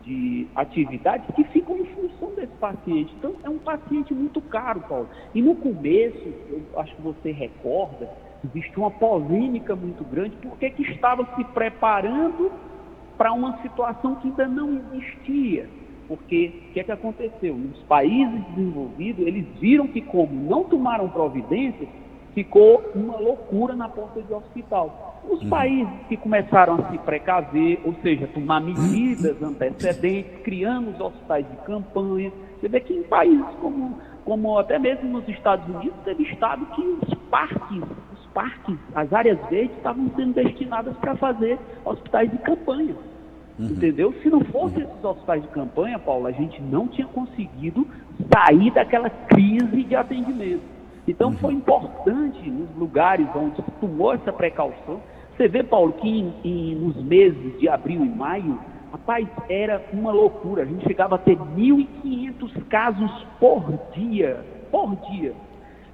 de 0.03 0.47
atividades 0.55 1.27
que 1.35 1.45
ficam 1.45 1.79
em 1.79 1.85
função 1.87 2.35
desse 2.35 2.55
paciente. 2.55 3.15
Então, 3.19 3.35
é 3.43 3.49
um 3.49 3.59
paciente 3.59 4.15
muito 4.15 4.41
caro, 4.41 4.81
Paulo. 4.89 5.09
E 5.35 5.43
no 5.43 5.55
começo, 5.57 6.33
eu 6.49 6.63
acho 6.81 6.95
que 6.97 7.03
você 7.03 7.31
recorda, 7.31 8.09
existe 8.45 8.77
uma 8.79 8.91
polêmica 8.91 9.75
muito 9.75 10.05
grande, 10.05 10.37
porque 10.43 10.71
que 10.71 10.83
estava 10.83 11.27
se 11.37 11.45
preparando 11.45 12.51
para 13.17 13.33
uma 13.33 13.61
situação 13.63 14.17
que 14.17 14.29
ainda 14.29 14.47
não 14.49 14.81
existia. 14.93 15.69
Porque 16.07 16.53
o 16.69 16.73
que 16.73 16.81
é 16.81 16.85
que 16.85 16.93
aconteceu? 16.93 17.55
Nos 17.55 17.79
países 17.85 18.45
desenvolvidos, 18.55 19.27
eles 19.27 19.47
viram 19.59 19.87
que, 19.87 20.03
como 20.03 20.35
não 20.35 20.65
tomaram 20.65 21.09
providências, 21.09 21.89
ficou 22.35 22.83
uma 22.95 23.17
loucura 23.17 23.75
na 23.75 23.89
porta 23.89 24.21
de 24.21 24.33
hospital. 24.33 25.23
Os 25.29 25.41
uhum. 25.43 25.49
países 25.49 25.93
que 26.09 26.17
começaram 26.17 26.75
a 26.75 26.91
se 26.91 26.99
precaver, 26.99 27.81
ou 27.85 27.95
seja, 28.03 28.27
tomar 28.27 28.61
medidas 28.61 29.41
antecedentes, 29.43 30.43
criando 30.43 30.91
os 30.91 31.01
hospitais 31.01 31.49
de 31.49 31.57
campanha. 31.59 32.31
Você 32.61 32.69
vê 32.69 32.81
que 32.81 32.93
em 32.93 33.03
países 33.05 33.47
como, 33.61 33.99
como 34.25 34.59
até 34.59 34.79
mesmo 34.79 35.09
nos 35.09 35.27
Estados 35.29 35.67
Unidos, 35.75 35.97
teve 36.05 36.25
estado 36.25 36.67
que 36.67 36.83
os 36.83 37.15
parques, 37.31 37.83
parques, 38.35 38.77
as 38.95 39.11
áreas 39.13 39.39
verdes 39.49 39.77
estavam 39.77 40.11
sendo 40.17 40.35
destinadas 40.35 40.97
para 40.99 41.17
fazer 41.17 41.59
hospitais 41.85 42.31
de 42.31 42.39
campanha. 42.39 42.95
Uhum. 43.59 43.67
Entendeu? 43.67 44.13
Se 44.23 44.29
não 44.29 44.41
fosse 44.41 44.81
esses 44.81 45.05
hospitais 45.05 45.43
de 45.43 45.49
campanha, 45.49 45.99
Paulo, 45.99 46.27
a 46.27 46.33
gente 46.33 46.61
não 46.61 46.89
tinha 46.89 47.07
conseguido 47.07 47.87
sair 48.33 48.71
daquela 48.73 49.09
crise 49.09 49.85
de 49.85 49.95
atendimento. 49.95 50.63
Então 51.07 51.29
uhum. 51.31 51.37
foi 51.37 51.55
importante 51.55 52.51
nos 52.51 52.75
lugares 52.77 53.27
onde 53.35 53.57
se 53.57 53.71
tomou 53.81 54.15
essa 54.15 54.33
precaução 54.33 55.01
Você 55.37 55.49
vê, 55.49 55.63
Paulo, 55.63 55.93
que 55.93 56.09
em, 56.09 56.35
em, 56.45 56.75
nos 56.75 56.97
meses 57.03 57.59
de 57.61 57.69
abril 57.69 58.05
e 58.05 58.09
maio, 58.09 58.59
rapaz, 58.91 59.29
era 59.49 59.85
uma 59.93 60.13
loucura. 60.13 60.63
A 60.63 60.67
gente 60.67 60.85
chegava 60.85 61.15
a 61.15 61.19
ter 61.19 61.37
1.500 61.37 62.65
casos 62.69 63.27
por 63.39 63.79
dia. 63.95 64.45
Por 64.71 64.97
dia. 65.11 65.35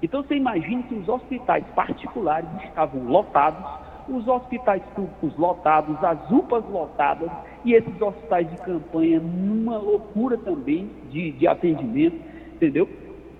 Então 0.01 0.23
você 0.23 0.35
imagina 0.35 0.83
que 0.83 0.95
os 0.95 1.07
hospitais 1.07 1.63
particulares 1.75 2.49
estavam 2.63 3.03
lotados, 3.03 3.63
os 4.09 4.27
hospitais 4.27 4.81
públicos 4.95 5.37
lotados, 5.37 6.03
as 6.03 6.31
UPAs 6.31 6.63
lotadas 6.69 7.29
e 7.63 7.73
esses 7.73 8.01
hospitais 8.01 8.49
de 8.49 8.57
campanha 8.57 9.19
numa 9.19 9.77
loucura 9.77 10.37
também 10.37 10.89
de, 11.11 11.31
de 11.31 11.47
atendimento, 11.47 12.19
entendeu? 12.55 12.89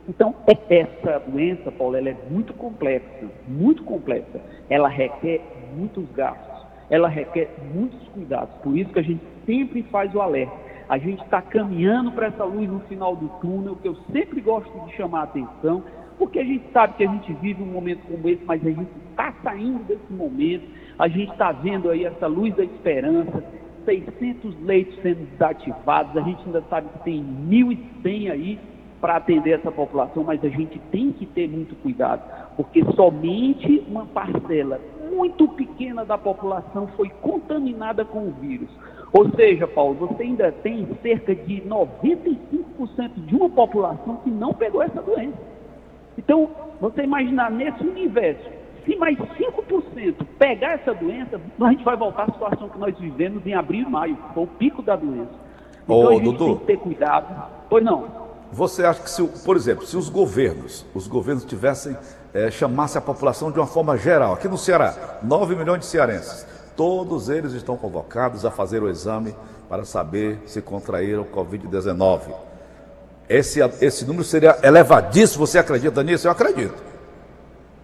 Então, 0.08 0.36
essa 0.70 1.20
doença, 1.27 1.72
Paulo, 1.72 1.96
ela 1.96 2.10
é 2.10 2.18
muito 2.30 2.53
complexa, 2.53 3.27
muito 3.48 3.84
complexa. 3.84 4.41
Ela 4.70 4.89
requer 4.89 5.41
muitos 5.75 6.06
gastos, 6.12 6.65
ela 6.89 7.08
requer 7.08 7.50
muitos 7.74 8.08
cuidados. 8.10 8.53
Por 8.63 8.77
isso 8.77 8.91
que 8.91 9.00
a 9.00 9.03
gente 9.03 9.22
sempre 9.46 9.84
faz 9.84 10.13
o 10.13 10.22
alerta. 10.22 10.53
A 10.89 10.98
gente 10.98 11.24
está 11.24 11.41
caminhando 11.41 12.12
para 12.12 12.27
essa 12.27 12.44
luz 12.44 12.70
no 12.70 12.82
final 12.82 13.15
do 13.15 13.30
túnel, 13.39 13.77
que 13.77 13.88
eu 13.88 13.96
sempre 14.12 14.41
gosto 14.41 14.72
de 14.86 14.96
chamar 14.96 15.22
a 15.22 15.24
atenção, 15.24 15.84
porque 16.22 16.38
a 16.38 16.44
gente 16.44 16.63
sabe 16.72 16.94
que 16.98 17.04
a 17.04 17.12
gente 17.12 17.34
vive 17.42 17.63
um 17.63 17.66
momento 17.66 18.01
como 18.08 18.30
esse, 18.30 18.46
mas 18.46 18.63
a 18.63 18.70
gente 18.70 18.92
está 19.10 19.34
saindo 19.42 19.84
desse 19.86 20.13
momento, 20.13 20.66
a 21.00 21.08
gente 21.08 21.32
está 21.32 21.51
vendo 21.51 21.90
aí 21.90 22.06
essa 22.06 22.28
luz 22.28 22.56
da 22.56 22.63
esperança, 22.63 23.44
600 23.86 24.56
leitos 24.62 24.96
sendo 25.01 25.28
desativados, 25.32 26.16
a 26.16 26.22
gente 26.22 26.46
ainda 26.46 26.63
sabe 26.70 26.90
que 26.90 27.00
tem 27.06 27.25
1.100 27.50 28.32
aí 28.32 28.60
para 29.01 29.16
atender 29.16 29.54
essa 29.54 29.72
população, 29.72 30.24
mas 30.24 30.46
a 30.46 30.50
gente 30.50 30.78
tem 30.92 31.12
que 31.12 31.25
ter 31.25 31.50
muito 31.50 31.75
cuidado, 31.78 32.22
porque 32.56 32.86
somente 32.94 33.84
uma 33.88 34.06
parcela 34.06 34.80
muito 35.12 35.48
pequena 35.48 36.06
da 36.06 36.20
população 36.20 36.88
foi 36.90 37.10
contaminada 37.24 38.06
com 38.06 38.28
o 38.28 38.32
vírus. 38.40 38.70
Ou 39.12 39.28
seja, 39.32 39.68
Paulo, 39.68 39.96
você 39.96 40.22
ainda 40.22 40.51
tem 40.51 40.88
cerca 41.01 41.34
de 41.34 41.62
95% 41.62 43.25
de 43.25 43.36
uma 43.36 43.50
população 43.50 44.18
que 44.18 44.30
não 44.30 44.54
pegou 44.54 44.84
essa 44.84 45.01
doença. 45.01 45.50
Então, 46.24 46.50
você 46.80 47.01
imaginar 47.01 47.50
nesse 47.50 47.84
universo, 47.84 48.48
se 48.86 48.96
mais 48.96 49.18
5% 49.18 50.25
pegar 50.38 50.74
essa 50.74 50.94
doença, 50.94 51.42
a 51.60 51.70
gente 51.72 51.84
vai 51.84 51.98
voltar 51.98 52.24
à 52.24 52.25
situação 52.28 52.70
que 52.70 52.78
nós 52.78 52.98
vivemos 52.98 53.46
em 53.46 53.54
abril 53.54 53.88
e 53.88 53.90
maio, 53.90 54.18
foi 54.34 54.44
o 54.44 54.48
pico 54.48 54.82
da 54.82 54.96
doença. 54.96 55.32
Então 55.84 55.98
Ô, 55.98 56.10
a 56.10 56.13
gente 56.13 56.24
Dudu, 56.24 56.46
tem 56.46 56.58
que 56.58 56.66
ter 56.66 56.78
cuidado. 56.78 57.50
Pois 57.70 57.84
não. 57.84 58.08
Você 58.51 58.86
acha 58.86 59.01
que, 59.01 59.10
se, 59.10 59.24
por 59.44 59.56
exemplo, 59.56 59.86
se 59.86 59.98
os 59.98 60.10
governos, 60.10 60.86
os 60.94 61.08
governos 61.08 61.44
tivessem, 61.46 61.96
é, 62.34 62.51
chamassem 62.51 63.00
a 63.00 63.01
população 63.01 63.51
de 63.51 63.60
uma 63.60 63.68
forma 63.68 63.98
geral, 63.98 64.34
aqui 64.34 64.48
no 64.48 64.58
Ceará, 64.58 65.20
9 65.24 65.56
milhões 65.56 65.80
de 65.80 65.86
cearenses, 65.86 66.46
todos 66.75 67.30
eles 67.30 67.54
estão 67.54 67.78
convocados 67.78 68.46
a 68.46 68.51
fazer 68.51 68.84
o 68.84 68.90
exame 68.90 69.34
para 69.70 69.86
saber 69.86 70.40
se 70.46 70.62
contraíram 70.62 71.24
Covid-19. 71.24 72.50
Esse, 73.31 73.61
esse 73.81 74.05
número 74.05 74.25
seria 74.25 74.57
elevadíssimo, 74.61 75.47
você 75.47 75.57
acredita 75.57 76.03
nisso? 76.03 76.27
Eu 76.27 76.31
acredito. 76.31 76.83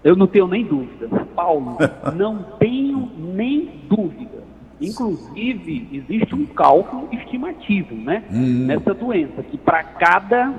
Eu 0.04 0.14
não 0.14 0.28
tenho 0.28 0.46
nem 0.46 0.66
dúvida. 0.66 1.08
Paulo, 1.34 1.78
não 2.14 2.44
tenho 2.60 3.10
nem 3.18 3.82
dúvida. 3.88 4.44
Inclusive, 4.82 5.88
existe 5.94 6.36
um 6.36 6.46
cálculo 6.48 7.08
estimativo 7.14 7.96
né, 7.96 8.26
hum. 8.30 8.66
nessa 8.66 8.94
doença, 8.94 9.42
que 9.42 9.58
para 9.58 9.84
cada, 9.84 10.52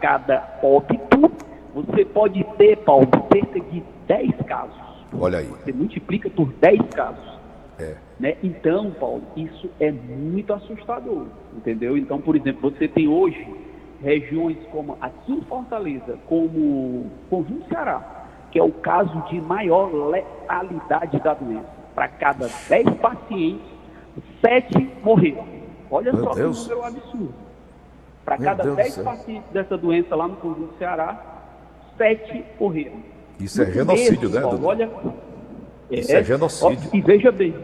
cada 0.00 0.58
óbito, 0.62 1.30
você 1.74 2.04
pode 2.06 2.42
ter, 2.56 2.78
Paulo, 2.78 3.08
cerca 3.30 3.60
de 3.60 3.82
10 4.08 4.30
casos. 4.46 4.74
Olha 5.12 5.40
aí. 5.40 5.46
Você 5.46 5.72
multiplica 5.72 6.30
por 6.30 6.50
10 6.54 6.80
casos. 6.94 7.38
É. 7.78 7.94
Né? 8.18 8.36
Então, 8.42 8.90
Paulo, 8.98 9.22
isso 9.36 9.68
é 9.78 9.92
muito 9.92 10.52
assustador, 10.52 11.26
entendeu? 11.56 11.96
Então, 11.96 12.20
por 12.20 12.36
exemplo, 12.36 12.70
você 12.70 12.88
tem 12.88 13.06
hoje 13.06 13.59
regiões 14.02 14.56
como 14.70 14.96
aqui 15.00 15.32
em 15.32 15.40
Fortaleza, 15.42 16.18
como 16.26 17.06
Conjunto 17.28 17.68
Ceará, 17.68 18.26
que 18.50 18.58
é 18.58 18.62
o 18.62 18.72
caso 18.72 19.22
de 19.28 19.40
maior 19.40 19.92
letalidade 19.92 21.18
da 21.20 21.34
doença 21.34 21.80
para 21.94 22.08
cada 22.08 22.48
10 22.68 22.90
pacientes, 22.96 23.66
7 24.40 24.90
morreram. 25.02 25.46
Olha 25.90 26.12
Meu 26.12 26.24
só 26.24 26.34
Deus. 26.34 26.62
que 26.62 26.74
número 26.74 26.86
absurdo. 26.86 27.34
Para 28.24 28.38
cada 28.38 28.62
Deus 28.62 28.76
10 28.76 28.98
pacientes 28.98 29.50
dessa 29.50 29.76
doença 29.76 30.14
lá 30.14 30.28
no 30.28 30.36
conjunto 30.36 30.78
Ceará, 30.78 31.20
7 31.96 32.44
morreram. 32.58 33.02
Isso 33.38 33.62
é 33.62 33.70
genocídio, 33.70 34.28
né, 34.28 34.40
Dudu? 34.40 34.66
Olha, 34.66 34.90
Isso 35.90 36.12
é, 36.12 36.20
é 36.20 36.24
genocídio. 36.24 36.90
Ó, 36.92 36.96
e 36.96 37.00
veja 37.00 37.32
bem, 37.32 37.54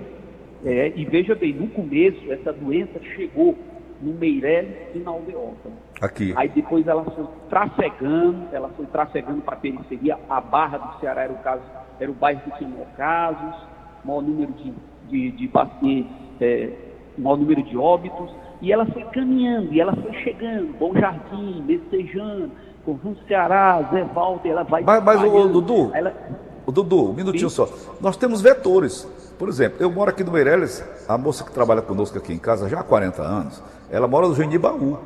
é, 0.65 0.93
e 0.97 1.05
veja 1.05 1.35
bem, 1.35 1.53
no 1.53 1.69
começo 1.69 2.33
essa 2.33 2.53
doença 2.53 2.99
chegou 3.15 3.57
no 4.03 4.15
Meireles 4.15 4.75
e 4.95 4.99
na 4.99 5.11
Aldeota. 5.11 5.71
Aqui. 6.01 6.35
Aí 6.37 6.49
depois 6.49 6.87
ela 6.87 7.05
foi 7.05 7.27
trafegando, 7.49 8.49
ela 8.53 8.69
foi 8.77 8.87
trafegando 8.87 9.41
para 9.43 9.55
a 9.55 9.59
periferia. 9.59 10.19
A 10.29 10.41
Barra 10.41 10.79
do 10.79 11.01
Ceará 11.01 11.23
era 11.23 11.33
o 11.33 11.39
caso, 11.39 11.63
era 11.99 12.11
o 12.11 12.15
bairro 12.15 12.41
que 12.41 12.59
tinha 12.59 12.85
casos 12.97 13.77
maior 14.07 14.23
número 14.23 14.53
de, 14.53 14.73
de, 15.09 15.31
de 15.33 15.49
pacientes, 15.49 16.13
é, 16.41 16.71
maior 17.19 17.37
número 17.37 17.63
de 17.63 17.77
óbitos, 17.77 18.31
e 18.63 18.73
ela 18.73 18.87
foi 18.87 19.03
caminhando, 19.05 19.73
e 19.75 19.81
ela 19.81 19.95
foi 19.95 20.13
chegando, 20.23 20.79
Bom 20.79 20.95
Jardim, 20.95 21.63
Messejano, 21.63 22.51
Conjunto 22.85 23.19
Ceará, 23.27 23.83
Zé 23.93 24.05
Walter, 24.05 24.51
ela 24.51 24.63
vai... 24.63 24.83
Mas, 24.83 25.03
mas 25.03 25.23
o 25.23 25.49
Dudu, 25.49 25.91
ela... 25.93 26.15
o 26.65 26.73
Dudu, 26.73 27.11
um 27.11 27.13
minutinho 27.13 27.51
Sim. 27.51 27.57
só, 27.57 27.69
nós 28.01 28.17
temos 28.17 28.41
vetores, 28.41 29.05
por 29.39 29.49
exemplo, 29.49 29.79
eu 29.81 29.91
moro 29.91 30.11
aqui 30.11 30.23
no 30.23 30.33
Meireles, 30.33 30.85
a 31.09 31.19
moça 31.19 31.45
que 31.45 31.51
trabalha 31.51 31.83
conosco 31.83 32.17
aqui 32.17 32.33
em 32.33 32.39
casa 32.39 32.69
já 32.69 32.81
há 32.81 32.85
40 32.85 33.23
anos, 33.23 33.63
ela 33.91 34.07
mora 34.07 34.29
no 34.29 34.35
Genibaú. 34.35 34.99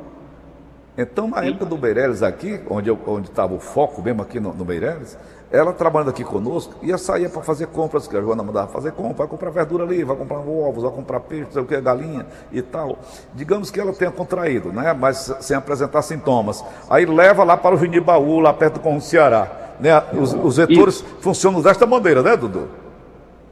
Então, 0.97 1.27
na 1.27 1.41
Sim. 1.41 1.49
época 1.49 1.65
do 1.65 1.77
Meireles 1.77 2.21
aqui, 2.21 2.59
onde 2.69 2.91
estava 3.23 3.53
o 3.53 3.59
foco 3.59 4.01
mesmo 4.01 4.21
aqui 4.21 4.39
no, 4.39 4.53
no 4.53 4.65
Meireles, 4.65 5.17
ela 5.49 5.73
trabalhando 5.73 6.09
aqui 6.09 6.23
conosco, 6.23 6.75
ia 6.81 6.97
sair 6.97 7.29
para 7.29 7.41
fazer 7.41 7.67
compras, 7.67 8.07
que 8.07 8.15
a 8.15 8.21
Joana 8.21 8.41
mandava 8.41 8.67
fazer 8.69 8.91
compra, 8.93 9.17
vai 9.17 9.27
comprar 9.27 9.49
verdura 9.49 9.83
ali, 9.83 10.03
vai 10.03 10.15
comprar 10.15 10.39
ovos, 10.39 10.83
vai 10.83 10.91
comprar 10.91 11.19
peixe, 11.21 11.47
sei 11.51 11.61
o 11.61 11.65
que, 11.65 11.79
galinha 11.81 12.25
e 12.51 12.61
tal. 12.61 12.99
Digamos 13.33 13.69
que 13.69 13.79
ela 13.79 13.91
tenha 13.93 14.11
contraído, 14.11 14.71
né? 14.71 14.93
Mas 14.93 15.33
sem 15.41 15.55
apresentar 15.55 16.01
sintomas. 16.01 16.63
Aí 16.89 17.05
leva 17.05 17.43
lá 17.43 17.57
para 17.57 17.75
o 17.75 17.77
Junibaú, 17.77 18.39
lá 18.39 18.53
perto 18.53 18.79
com 18.79 18.95
o 18.95 19.01
Ceará. 19.01 19.75
Né? 19.79 19.91
Os, 20.13 20.33
os 20.33 20.57
vetores 20.57 20.95
Isso. 20.95 21.05
funcionam 21.19 21.61
desta 21.61 21.85
maneira, 21.85 22.21
né, 22.21 22.37
Dudu? 22.37 22.69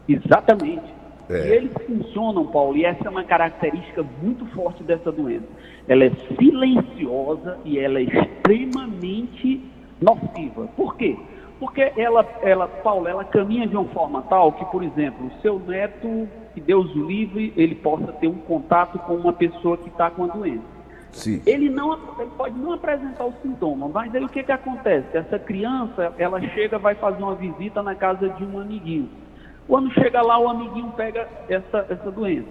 Exatamente. 0.08 0.99
É. 1.30 1.48
E 1.48 1.52
eles 1.52 1.72
funcionam, 1.86 2.48
Paulo, 2.48 2.76
e 2.76 2.84
essa 2.84 3.08
é 3.08 3.10
uma 3.10 3.24
característica 3.24 4.04
muito 4.22 4.46
forte 4.48 4.84
dessa 4.84 5.12
doença. 5.12 5.46
Ela 5.88 6.06
é 6.06 6.12
silenciosa 6.40 7.60
e 7.64 7.78
ela 7.78 8.00
é 8.00 8.04
extremamente 8.04 9.64
nociva. 10.02 10.68
Por 10.76 10.96
quê? 10.96 11.16
Porque 11.60 11.92
ela, 11.98 12.26
ela, 12.42 12.68
Paulo, 12.68 13.08
ela 13.08 13.24
caminha 13.24 13.68
de 13.68 13.76
uma 13.76 13.88
forma 13.90 14.22
tal 14.24 14.54
que, 14.54 14.66
por 14.66 14.82
exemplo, 14.82 15.28
o 15.28 15.42
seu 15.42 15.60
neto, 15.60 16.28
que 16.54 16.62
Deus 16.62 16.96
o 16.96 17.06
livre, 17.06 17.54
ele 17.56 17.76
possa 17.76 18.12
ter 18.14 18.28
um 18.28 18.40
contato 18.40 18.98
com 19.00 19.16
uma 19.16 19.34
pessoa 19.34 19.78
que 19.78 19.90
está 19.90 20.10
com 20.10 20.24
a 20.24 20.28
doença. 20.28 20.80
Sim. 21.12 21.42
Ele 21.46 21.70
não 21.70 21.94
ele 22.20 22.30
pode 22.38 22.58
não 22.58 22.74
apresentar 22.74 23.26
os 23.26 23.36
sintomas, 23.42 23.92
mas 23.92 24.14
aí 24.14 24.24
o 24.24 24.30
que, 24.30 24.44
que 24.44 24.52
acontece? 24.52 25.18
Essa 25.18 25.38
criança, 25.40 26.14
ela 26.18 26.40
chega, 26.40 26.78
vai 26.78 26.96
fazer 26.96 27.22
uma 27.22 27.36
visita 27.36 27.84
na 27.84 27.96
casa 27.96 28.30
de 28.30 28.44
um 28.46 28.60
amiguinho. 28.60 29.10
Quando 29.70 29.94
chega 29.94 30.20
lá, 30.24 30.40
o 30.40 30.50
amiguinho 30.50 30.92
pega 30.98 31.30
essa, 31.48 31.86
essa 31.88 32.10
doença. 32.10 32.50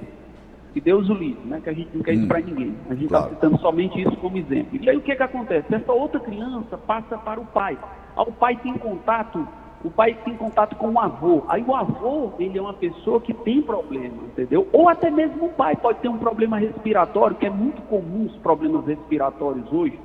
Que 0.72 0.80
Deus 0.80 1.10
o 1.10 1.14
livre, 1.14 1.44
né? 1.48 1.60
Que 1.60 1.70
a 1.70 1.72
gente 1.72 1.90
não 1.92 2.04
quer 2.04 2.12
isso 2.12 2.24
hum, 2.24 2.28
para 2.28 2.40
ninguém. 2.40 2.76
A 2.88 2.94
gente 2.94 3.06
está 3.06 3.18
claro. 3.18 3.34
citando 3.34 3.58
somente 3.58 4.00
isso 4.00 4.16
como 4.18 4.38
exemplo. 4.38 4.78
E 4.80 4.88
aí 4.88 4.96
o 4.96 5.00
que, 5.00 5.16
que 5.16 5.22
acontece? 5.22 5.74
Essa 5.74 5.92
outra 5.92 6.20
criança 6.20 6.78
passa 6.78 7.18
para 7.18 7.40
o 7.40 7.46
pai. 7.46 7.76
O 8.16 8.30
pai 8.30 8.56
tem 8.62 8.72
contato, 8.74 9.48
o 9.84 9.90
pai 9.90 10.16
tem 10.24 10.36
contato 10.36 10.76
com 10.76 10.92
o 10.92 11.00
avô. 11.00 11.42
Aí 11.48 11.64
o 11.66 11.74
avô, 11.74 12.30
ele 12.38 12.56
é 12.56 12.62
uma 12.62 12.74
pessoa 12.74 13.20
que 13.20 13.34
tem 13.34 13.62
problema, 13.62 14.22
entendeu? 14.22 14.68
Ou 14.72 14.88
até 14.88 15.10
mesmo 15.10 15.46
o 15.46 15.52
pai 15.52 15.74
pode 15.74 15.98
ter 15.98 16.08
um 16.08 16.18
problema 16.18 16.56
respiratório, 16.56 17.34
que 17.34 17.46
é 17.46 17.50
muito 17.50 17.82
comum 17.82 18.26
os 18.26 18.36
problemas 18.36 18.86
respiratórios 18.86 19.72
hoje. 19.72 19.98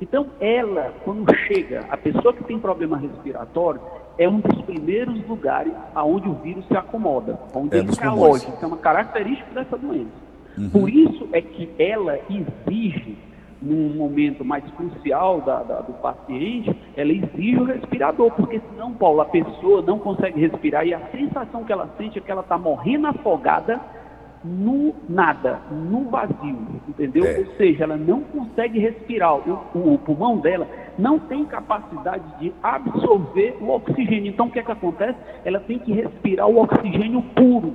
Então, 0.00 0.26
ela, 0.40 0.92
quando 1.04 1.32
chega, 1.46 1.84
a 1.88 1.96
pessoa 1.96 2.34
que 2.34 2.42
tem 2.42 2.58
problema 2.58 2.96
respiratório, 2.96 3.80
é 4.18 4.28
um 4.28 4.40
dos 4.40 4.60
primeiros 4.62 5.26
lugares 5.28 5.72
aonde 5.94 6.28
o 6.28 6.34
vírus 6.34 6.66
se 6.66 6.76
acomoda, 6.76 7.38
onde 7.54 7.76
é 7.76 7.80
ele 7.80 7.92
se 7.92 8.02
aloja. 8.02 8.48
Isso 8.48 8.64
é 8.64 8.66
uma 8.66 8.76
característica 8.78 9.50
dessa 9.54 9.76
doença. 9.76 10.10
Uhum. 10.56 10.70
Por 10.70 10.88
isso 10.88 11.28
é 11.32 11.42
que 11.42 11.68
ela 11.78 12.18
exige 12.30 13.16
num 13.60 13.94
momento 13.94 14.44
mais 14.44 14.64
crucial 14.72 15.40
da, 15.40 15.62
da, 15.62 15.80
do 15.80 15.92
paciente, 15.94 16.74
ela 16.96 17.10
exige 17.10 17.56
o 17.58 17.64
respirador, 17.64 18.30
porque 18.32 18.60
senão, 18.70 18.92
Paulo, 18.92 19.20
a 19.22 19.24
pessoa 19.24 19.80
não 19.82 19.98
consegue 19.98 20.38
respirar 20.40 20.86
e 20.86 20.92
a 20.94 21.00
sensação 21.10 21.64
que 21.64 21.72
ela 21.72 21.88
sente 21.98 22.18
é 22.18 22.20
que 22.22 22.30
ela 22.30 22.42
está 22.42 22.56
morrendo 22.58 23.06
afogada 23.06 23.80
no 24.44 24.94
nada, 25.08 25.58
no 25.70 26.04
vazio, 26.10 26.58
entendeu? 26.88 27.24
É. 27.24 27.38
Ou 27.40 27.46
seja, 27.56 27.84
ela 27.84 27.96
não 27.96 28.20
consegue 28.20 28.78
respirar. 28.78 29.34
O, 29.36 29.58
o- 29.74 29.94
o 29.94 29.98
pulmão 29.98 30.36
dela 30.38 30.68
não 30.98 31.18
tem 31.18 31.44
capacidade 31.44 32.24
de 32.40 32.52
absorver 32.62 33.56
o 33.60 33.70
oxigênio. 33.70 34.30
Então, 34.30 34.46
o 34.46 34.50
que 34.50 34.58
é 34.58 34.62
que 34.62 34.72
acontece? 34.72 35.18
Ela 35.44 35.60
tem 35.60 35.78
que 35.78 35.92
respirar 35.92 36.48
o 36.48 36.58
oxigênio 36.58 37.22
puro. 37.34 37.74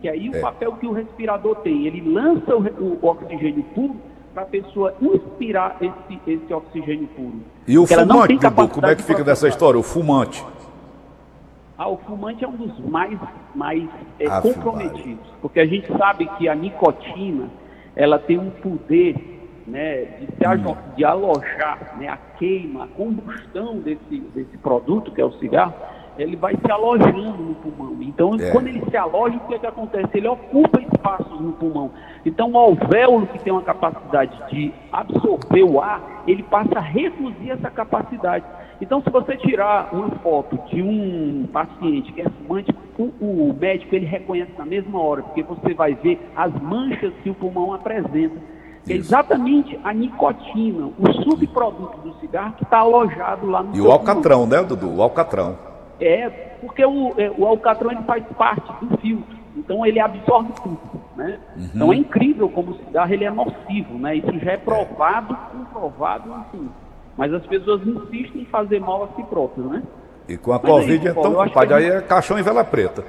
Que 0.00 0.08
aí 0.08 0.28
o 0.28 0.36
É. 0.36 0.40
papel 0.40 0.72
que 0.72 0.86
o 0.86 0.92
respirador 0.92 1.56
tem, 1.56 1.86
ele 1.86 2.00
lança 2.00 2.54
o, 2.56 2.98
o 3.02 3.06
oxigênio 3.06 3.62
puro 3.74 3.96
para 4.34 4.42
a 4.42 4.46
pessoa 4.46 4.94
inspirar 5.00 5.76
esse, 5.80 6.20
esse 6.26 6.52
oxigênio 6.52 7.06
puro. 7.08 7.40
E 7.66 7.78
o 7.78 7.82
Porque 7.82 7.94
ela 7.94 8.04
não 8.04 8.16
fumante, 8.16 8.38
tem 8.38 8.50
Dudu, 8.50 8.68
como 8.68 8.86
é 8.86 8.94
que 8.96 9.02
fica 9.02 9.22
dessa 9.24 9.46
história? 9.48 9.78
O 9.78 9.82
fumante. 9.82 10.44
Ah, 11.76 11.88
o 11.88 11.96
fumante 11.98 12.44
é 12.44 12.48
um 12.48 12.52
dos 12.52 12.78
mais, 12.88 13.18
mais 13.54 13.88
é, 14.20 14.26
Ave 14.28 14.52
comprometidos, 14.54 15.26
porque 15.40 15.58
a 15.58 15.66
gente 15.66 15.86
sabe 15.96 16.26
que 16.38 16.48
a 16.48 16.54
nicotina 16.54 17.48
ela 17.96 18.18
tem 18.18 18.38
um 18.38 18.50
poder 18.50 19.33
né, 19.66 20.04
de, 20.38 20.44
alo- 20.46 20.76
de 20.96 21.04
alojar 21.04 21.96
né, 21.98 22.08
a 22.08 22.16
queima, 22.38 22.84
a 22.84 22.88
combustão 22.88 23.78
desse, 23.78 24.20
desse 24.34 24.58
produto, 24.58 25.10
que 25.12 25.20
é 25.20 25.24
o 25.24 25.32
cigarro, 25.32 25.74
ele 26.16 26.36
vai 26.36 26.54
se 26.56 26.70
alojando 26.70 27.32
no 27.42 27.54
pulmão. 27.56 27.96
Então, 28.00 28.36
É. 28.38 28.50
quando 28.52 28.68
ele 28.68 28.82
se 28.88 28.96
aloja, 28.96 29.36
o 29.36 29.40
que, 29.48 29.54
é 29.54 29.58
que 29.58 29.66
acontece? 29.66 30.10
Ele 30.14 30.28
ocupa 30.28 30.80
espaços 30.80 31.40
no 31.40 31.52
pulmão. 31.54 31.90
Então, 32.24 32.52
o 32.52 32.58
alvéolo, 32.58 33.26
que 33.26 33.38
tem 33.40 33.52
uma 33.52 33.62
capacidade 33.62 34.32
de 34.48 34.72
absorver 34.92 35.64
o 35.64 35.80
ar, 35.80 36.22
ele 36.26 36.42
passa 36.44 36.78
a 36.78 36.82
reduzir 36.82 37.50
essa 37.50 37.68
capacidade. 37.68 38.44
Então, 38.80 39.02
se 39.02 39.10
você 39.10 39.36
tirar 39.38 39.88
uma 39.92 40.10
foto 40.18 40.56
de 40.68 40.82
um 40.82 41.48
paciente 41.52 42.12
que 42.12 42.20
é 42.20 42.28
fumante, 42.28 42.72
o, 42.96 43.04
o 43.20 43.56
médico 43.58 43.94
ele 43.96 44.06
reconhece 44.06 44.52
na 44.56 44.64
mesma 44.64 45.00
hora, 45.00 45.22
porque 45.22 45.42
você 45.42 45.74
vai 45.74 45.94
ver 45.94 46.20
as 46.36 46.52
manchas 46.60 47.12
que 47.24 47.30
o 47.30 47.34
pulmão 47.34 47.72
apresenta. 47.74 48.36
É 48.88 48.92
exatamente 48.92 49.78
a 49.82 49.92
nicotina, 49.94 50.90
o 50.98 51.12
subproduto 51.22 51.98
do 51.98 52.14
cigarro 52.20 52.54
que 52.54 52.64
está 52.64 52.78
alojado 52.78 53.46
lá 53.46 53.62
no 53.62 53.68
E 53.68 53.80
o 53.80 53.84
pulmão. 53.84 53.92
alcatrão, 53.92 54.46
né, 54.46 54.62
Dudu? 54.62 54.94
O 54.94 55.02
alcatrão. 55.02 55.56
É, 56.00 56.28
porque 56.60 56.84
o, 56.84 57.14
é, 57.16 57.32
o 57.36 57.46
alcatrão 57.46 57.90
ele 57.90 58.02
faz 58.02 58.24
parte 58.36 58.70
do 58.84 58.96
filtro, 58.98 59.36
então 59.56 59.86
ele 59.86 60.00
absorve 60.00 60.52
tudo, 60.62 60.80
né? 61.16 61.38
Então 61.56 61.92
é 61.92 61.96
incrível 61.96 62.48
como 62.48 62.72
o 62.72 62.78
cigarro 62.78 63.12
ele 63.12 63.24
é 63.24 63.30
nocivo, 63.30 63.94
né? 63.94 64.16
Isso 64.16 64.38
já 64.40 64.52
é 64.52 64.56
provado, 64.56 65.36
comprovado, 65.52 66.30
enfim. 66.52 66.68
Mas 67.16 67.32
as 67.32 67.46
pessoas 67.46 67.86
insistem 67.86 68.42
em 68.42 68.46
fazer 68.46 68.80
mal 68.80 69.04
a 69.04 69.08
si 69.16 69.22
próprias, 69.22 69.66
né? 69.66 69.82
E 70.28 70.36
com 70.36 70.52
a 70.52 70.56
Mas 70.56 70.64
é 70.64 70.68
Covid, 70.68 71.08
isso, 71.08 71.18
então, 71.18 71.32
compadre, 71.32 71.66
que 71.68 71.72
a 71.72 71.76
aí 71.76 71.86
é 71.86 72.00
caixão 72.00 72.38
em 72.38 72.42
vela 72.42 72.64
preta. 72.64 73.04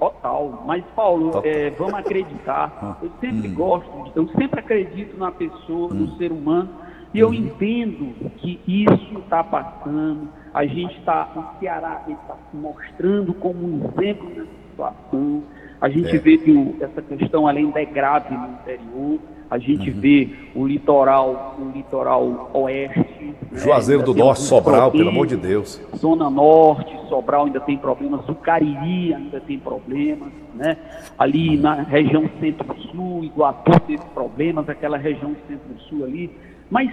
Total. 0.00 0.62
Mas, 0.66 0.82
Paulo, 0.96 1.30
Total. 1.30 1.42
é, 1.50 1.70
vamos 1.70 1.94
acreditar. 1.94 2.98
Eu 3.02 3.10
sempre 3.20 3.48
gosto, 3.48 4.04
de- 4.04 4.12
eu 4.16 4.26
sempre 4.28 4.58
acredito 4.60 5.16
na 5.18 5.30
pessoa, 5.30 5.92
no 5.94 6.16
ser 6.16 6.32
humano. 6.32 6.70
E 7.12 7.18
eu 7.18 7.34
entendo 7.34 8.14
que 8.38 8.60
isso 8.66 9.18
está 9.18 9.44
passando. 9.44 10.28
A 10.54 10.64
gente 10.64 10.96
está, 10.98 11.28
o 11.36 11.58
Ceará 11.60 12.02
está 12.08 12.34
se 12.50 12.56
mostrando 12.56 13.34
como 13.34 13.58
um 13.66 13.76
exemplo 13.98 14.28
nessa 14.30 14.48
situação. 14.70 15.42
A 15.80 15.88
gente 15.88 16.14
É. 16.14 16.18
vê 16.18 16.36
que 16.38 16.76
essa 16.80 17.00
questão 17.02 17.48
ela 17.48 17.58
ainda 17.58 17.80
é 17.80 17.84
grave 17.84 18.34
no 18.34 18.48
interior. 18.54 19.18
A 19.50 19.58
gente 19.58 19.90
vê 19.90 20.28
o 20.54 20.64
litoral, 20.66 21.56
o 21.58 21.70
litoral 21.76 22.50
oeste. 22.54 23.34
né, 23.50 23.58
Juazeiro 23.58 24.02
ainda 24.02 24.12
do 24.12 24.18
Norte, 24.18 24.42
Sobral, 24.42 24.92
pelo 24.92 25.08
amor 25.08 25.26
de 25.26 25.36
Deus. 25.36 25.80
Zona 25.96 26.30
Norte, 26.30 26.96
Sobral 27.08 27.46
ainda 27.46 27.58
tem 27.60 27.76
problemas, 27.76 28.28
o 28.28 28.34
Cariri 28.36 29.12
ainda 29.12 29.40
tem 29.40 29.58
problemas, 29.58 30.28
né? 30.54 30.76
Ali 31.18 31.56
na 31.56 31.82
região 31.82 32.30
centro-sul, 32.38 33.24
Iguatu 33.24 33.72
teve 33.88 34.04
problemas, 34.14 34.68
aquela 34.68 34.96
região 34.96 35.34
centro-sul 35.48 36.04
ali. 36.04 36.30
Mas 36.70 36.88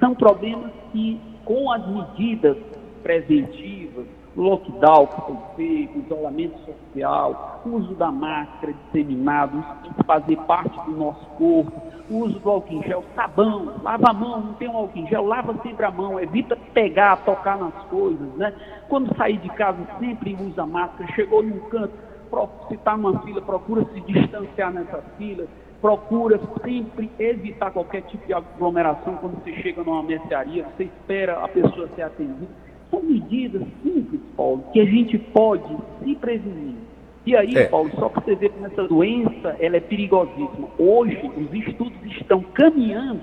são 0.00 0.14
problemas 0.14 0.70
que, 0.92 1.20
com 1.44 1.70
as 1.70 1.86
medidas 1.86 2.56
preventivas, 3.02 4.06
lockdown 4.38 5.06
que 5.08 5.20
foi 5.22 5.36
feito, 5.56 5.98
isolamento 5.98 6.58
social, 6.60 7.60
uso 7.66 7.94
da 7.96 8.12
máscara 8.12 8.72
disseminado, 8.72 9.58
isso 9.82 10.04
fazer 10.06 10.36
parte 10.46 10.80
do 10.84 10.92
nosso 10.92 11.26
corpo, 11.30 11.72
uso 12.08 12.38
do 12.38 12.48
álcool 12.48 12.74
em 12.74 12.82
gel, 12.84 13.04
sabão, 13.16 13.74
lava 13.82 14.10
a 14.10 14.12
mão, 14.12 14.40
não 14.40 14.54
tem 14.54 14.68
um 14.68 14.76
álcool 14.76 14.98
em 14.98 15.08
gel, 15.08 15.26
lava 15.26 15.54
sempre 15.62 15.84
a 15.84 15.90
mão, 15.90 16.20
evita 16.20 16.56
pegar, 16.72 17.16
tocar 17.24 17.58
nas 17.58 17.74
coisas, 17.90 18.28
né? 18.36 18.54
Quando 18.88 19.14
sair 19.16 19.38
de 19.38 19.48
casa, 19.50 19.78
sempre 19.98 20.36
usa 20.40 20.64
máscara, 20.64 21.12
chegou 21.14 21.42
num 21.42 21.58
canto, 21.68 21.92
se 22.68 22.74
está 22.74 22.96
numa 22.96 23.18
fila, 23.22 23.42
procura 23.42 23.84
se 23.92 24.00
distanciar 24.02 24.72
nessa 24.72 25.02
fila, 25.18 25.46
procura 25.80 26.40
sempre 26.62 27.10
evitar 27.18 27.72
qualquer 27.72 28.02
tipo 28.02 28.24
de 28.26 28.34
aglomeração 28.34 29.16
quando 29.16 29.42
você 29.42 29.52
chega 29.54 29.82
numa 29.82 30.02
mercearia, 30.02 30.64
você 30.76 30.84
espera 30.84 31.42
a 31.42 31.48
pessoa 31.48 31.88
ser 31.96 32.02
atendida. 32.02 32.67
São 32.90 33.02
medidas 33.02 33.62
simples, 33.82 34.20
Paulo, 34.36 34.64
que 34.72 34.80
a 34.80 34.84
gente 34.84 35.18
pode 35.18 35.76
se 36.02 36.14
prevenir. 36.16 36.74
E 37.26 37.36
aí, 37.36 37.54
É. 37.54 37.66
Paulo, 37.66 37.90
só 37.98 38.08
para 38.08 38.22
você 38.22 38.34
ver 38.34 38.50
como 38.50 38.66
essa 38.66 38.84
doença 38.84 39.56
ela 39.60 39.76
é 39.76 39.80
perigosíssima. 39.80 40.68
Hoje, 40.78 41.30
os 41.36 41.52
estudos 41.52 41.98
estão 42.06 42.40
caminhando 42.54 43.20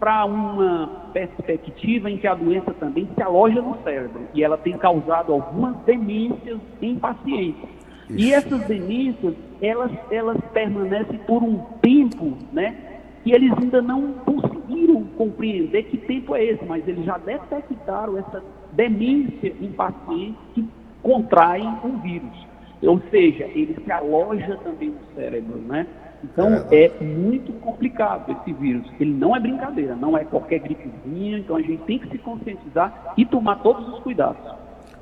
para 0.00 0.24
uma 0.24 1.10
perspectiva 1.12 2.10
em 2.10 2.16
que 2.16 2.26
a 2.26 2.34
doença 2.34 2.72
também 2.74 3.08
se 3.14 3.22
aloja 3.22 3.60
no 3.60 3.76
cérebro 3.82 4.22
e 4.34 4.42
ela 4.42 4.56
tem 4.56 4.76
causado 4.78 5.32
algumas 5.32 5.76
demências 5.84 6.58
em 6.80 6.96
pacientes. 6.96 7.68
E 8.10 8.32
essas 8.32 8.60
demências, 8.66 9.34
elas, 9.62 9.90
elas 10.10 10.36
permanecem 10.52 11.18
por 11.26 11.42
um 11.42 11.58
tempo, 11.80 12.36
né? 12.52 12.76
E 13.24 13.32
eles 13.32 13.50
ainda 13.58 13.80
não 13.80 14.12
conseguiram 14.26 15.04
compreender 15.16 15.84
que 15.84 15.96
tempo 15.96 16.34
é 16.34 16.44
esse, 16.44 16.64
mas 16.66 16.86
eles 16.86 17.04
já 17.04 17.16
detectaram 17.16 18.18
essa 18.18 18.42
demência 18.74 19.54
em 19.60 19.72
pacientes 19.72 20.40
que 20.54 20.68
contraem 21.02 21.68
o 21.84 21.98
vírus. 21.98 22.46
Ou 22.82 23.00
seja, 23.10 23.44
ele 23.44 23.76
se 23.82 23.90
aloja 23.90 24.58
também 24.62 24.90
no 24.90 25.14
cérebro, 25.14 25.58
né? 25.58 25.86
Então 26.22 26.66
é 26.70 26.90
muito 27.00 27.52
complicado 27.60 28.32
esse 28.32 28.52
vírus. 28.54 28.86
Ele 28.98 29.12
não 29.12 29.36
é 29.36 29.40
brincadeira, 29.40 29.94
não 29.94 30.16
é 30.16 30.24
qualquer 30.24 30.60
gripezinha, 30.60 31.38
então 31.38 31.56
a 31.56 31.60
gente 31.60 31.82
tem 31.84 31.98
que 31.98 32.08
se 32.08 32.18
conscientizar 32.18 33.12
e 33.16 33.24
tomar 33.24 33.56
todos 33.56 33.86
os 33.88 34.00
cuidados. 34.00 34.40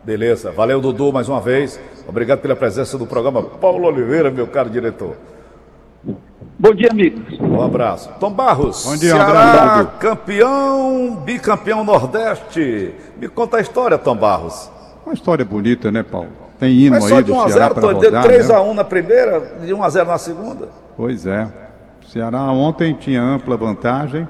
Beleza. 0.05 0.51
Valeu, 0.51 0.81
Dudu, 0.81 1.13
mais 1.13 1.29
uma 1.29 1.41
vez. 1.41 1.81
Obrigado 2.09 2.41
pela 2.41 2.57
presença 2.57 2.99
do 2.99 3.07
programa. 3.07 3.43
Paulo 3.43 3.87
Oliveira, 3.87 4.31
meu 4.31 4.49
caro 4.49 4.69
diretor. 4.69 5.17
Bom 6.05 6.75
dia, 6.75 6.89
amigos. 6.91 7.39
Um 7.41 7.61
abraço. 7.61 8.11
Tom 8.21 8.33
Barros. 8.33 8.85
Bom 8.85 8.97
dia, 8.97 9.15
Ceará, 9.15 9.85
campeão, 9.99 11.17
bicampeão 11.25 11.85
Nordeste. 11.85 12.95
Me 13.21 13.29
conta 13.29 13.57
a 13.57 13.61
história, 13.61 13.99
Tom 13.99 14.17
Barros. 14.17 14.71
Uma 15.05 15.15
história 15.15 15.45
bonita, 15.45 15.91
né, 15.91 16.03
Paulo? 16.03 16.29
Tem 16.59 16.73
hino 16.73 16.97
Mas 16.97 17.05
só 17.05 17.17
aí 17.17 17.23
de 17.25 17.33
do 17.33 17.37
1 17.37 17.41
a 17.41 17.49
Ceará 17.49 17.65
0 17.67 17.75
para 17.75 17.93
rodar, 17.93 18.23
3 18.23 18.49
né? 18.49 18.55
a 18.55 18.61
1 18.61 18.75
na 18.75 18.85
primeira, 18.85 19.41
de 19.61 19.75
1 19.75 19.83
a 19.83 19.89
0 19.89 20.09
na 20.09 20.19
segunda. 20.19 20.69
Pois 20.97 21.27
é. 21.27 21.49
O 22.01 22.09
Ceará 22.09 22.43
ontem 22.53 22.95
tinha 22.95 23.21
ampla 23.21 23.57
vantagem, 23.57 24.29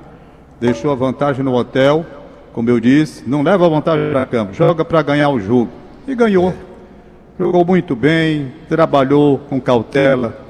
deixou 0.59 0.91
a 0.93 0.95
vantagem 0.95 1.45
no 1.45 1.55
hotel, 1.55 2.07
como 2.53 2.71
eu 2.71 2.81
disse, 2.81 3.29
não 3.29 3.43
leva 3.43 3.67
a 3.67 3.69
vantagem 3.69 4.11
para 4.11 4.25
campo, 4.25 4.55
joga 4.55 4.85
para 4.85 5.03
ganhar 5.03 5.29
o 5.29 5.39
jogo. 5.39 5.71
E 6.07 6.15
ganhou. 6.15 6.55
Jogou 7.39 7.65
muito 7.65 7.95
bem, 7.95 8.53
trabalhou 8.69 9.39
com 9.39 9.61
cautela, 9.61 10.42